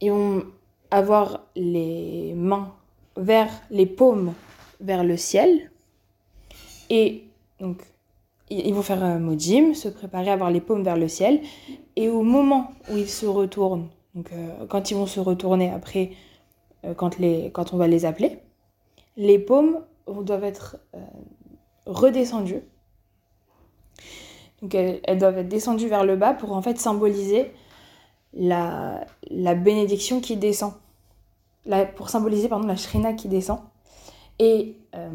ils 0.02 0.12
vont 0.12 0.44
avoir 0.92 1.42
les 1.56 2.34
mains 2.36 2.74
vers 3.18 3.50
les 3.70 3.86
paumes 3.86 4.34
vers 4.80 5.04
le 5.04 5.18
ciel, 5.18 5.72
et 6.90 7.24
donc 7.60 7.82
ils 8.50 8.74
vont 8.74 8.82
faire 8.82 9.04
un 9.04 9.20
modim, 9.20 9.74
se 9.74 9.90
préparer 9.90 10.30
à 10.30 10.34
avoir 10.34 10.52
les 10.52 10.62
paumes 10.62 10.84
vers 10.84 10.98
le 10.98 11.08
ciel, 11.08 11.42
et 11.96 12.10
au 12.10 12.22
moment 12.22 12.72
où 12.92 12.98
ils 12.98 13.10
se 13.10 13.26
retournent, 13.26 13.90
donc 14.14 14.32
euh, 14.32 14.66
quand 14.68 14.92
ils 14.92 14.96
vont 14.96 15.08
se 15.08 15.20
retourner 15.20 15.70
après, 15.72 16.12
euh, 16.86 16.94
quand, 16.94 17.74
on 17.74 17.78
va 17.78 17.88
les 17.88 18.06
appeler, 18.06 18.40
les 19.18 19.40
paumes 19.40 19.82
doivent 20.08 20.44
être 20.44 20.78
euh, 20.96 21.00
redescendues. 21.86 22.62
Donc 24.62 24.74
elles, 24.74 25.18
doivent 25.18 25.40
être 25.40 25.50
descendues 25.50 25.88
vers 25.88 26.06
le 26.06 26.16
bas 26.16 26.34
pour 26.34 26.54
en 26.54 26.62
fait 26.62 26.78
symboliser 26.80 27.52
la, 28.34 29.06
la 29.30 29.56
bénédiction 29.56 30.22
qui 30.22 30.38
descend. 30.38 30.74
Pour 31.96 32.10
symboliser 32.10 32.48
pardon, 32.48 32.68
la 32.68 32.76
shrina 32.76 33.14
qui 33.14 33.28
descend. 33.28 33.60
Et 34.40 34.78
euh, 34.96 35.10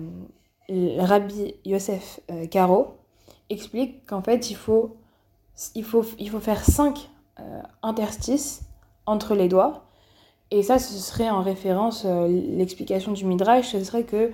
Rabbi 0.99 1.55
Yosef 1.65 2.21
euh, 2.31 2.47
Caro 2.47 2.97
explique 3.51 4.07
qu'en 4.07 4.23
fait 4.23 4.51
il 4.51 4.57
faut, 4.57 4.97
il, 5.75 5.85
faut, 5.85 6.05
il 6.19 6.31
faut 6.31 6.41
faire 6.41 6.65
cinq 6.65 7.11
euh, 7.41 7.63
interstices 7.83 8.63
entre 9.07 9.35
les 9.35 9.49
doigts. 9.49 9.85
Et 10.51 10.63
ça, 10.63 10.79
ce 10.79 10.95
serait 10.95 11.31
en 11.31 11.43
référence, 11.43 12.05
euh, 12.07 12.27
l'explication 12.29 13.13
du 13.13 13.25
Midrash, 13.25 13.73
ce 13.73 13.85
serait 13.85 14.05
que 14.05 14.33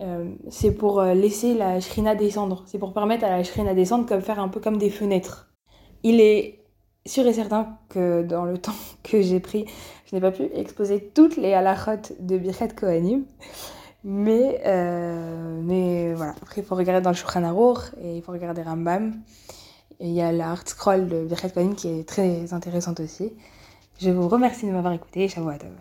euh, 0.00 0.30
c'est 0.48 0.72
pour 0.72 1.02
laisser 1.02 1.54
la 1.54 1.80
shrina 1.80 2.14
descendre. 2.14 2.62
C'est 2.66 2.78
pour 2.78 2.92
permettre 2.92 3.24
à 3.24 3.30
la 3.30 3.42
shrina 3.42 3.74
descendre, 3.74 4.06
comme 4.06 4.22
faire 4.22 4.38
un 4.38 4.48
peu 4.48 4.60
comme 4.60 4.78
des 4.78 4.90
fenêtres. 4.90 5.50
Il 6.02 6.20
est 6.20 6.60
sûr 7.06 7.26
et 7.26 7.32
certain 7.32 7.78
que 7.88 8.22
dans 8.22 8.44
le 8.44 8.58
temps 8.58 8.74
que 9.02 9.22
j'ai 9.22 9.40
pris, 9.40 9.66
je 10.06 10.14
n'ai 10.14 10.20
pas 10.20 10.30
pu 10.30 10.44
exposer 10.54 11.10
toutes 11.14 11.36
les 11.36 11.52
halachot 11.52 12.14
de 12.20 12.38
Birkat 12.38 12.68
Kohanim. 12.68 13.24
Mais, 14.02 14.62
euh, 14.64 15.60
mais 15.62 16.14
voilà, 16.14 16.34
après 16.42 16.62
il 16.62 16.64
faut 16.64 16.74
regarder 16.74 17.02
dans 17.02 17.10
le 17.10 17.16
Shulchan 17.16 17.42
et 18.02 18.16
il 18.16 18.22
faut 18.22 18.32
regarder 18.32 18.62
Rambam. 18.62 19.20
Et 20.00 20.08
il 20.08 20.14
y 20.14 20.22
a 20.22 20.32
la 20.32 20.52
art 20.52 20.66
scroll 20.66 21.08
de 21.08 21.24
Birkat 21.26 21.50
Kohanim 21.50 21.74
qui 21.74 21.88
est 21.88 22.08
très 22.08 22.52
intéressante 22.54 23.00
aussi. 23.00 23.32
Je 24.00 24.10
vous 24.10 24.28
remercie 24.28 24.66
de 24.66 24.72
m'avoir 24.72 24.94
écouté. 24.94 25.28
Shavuot 25.28 25.60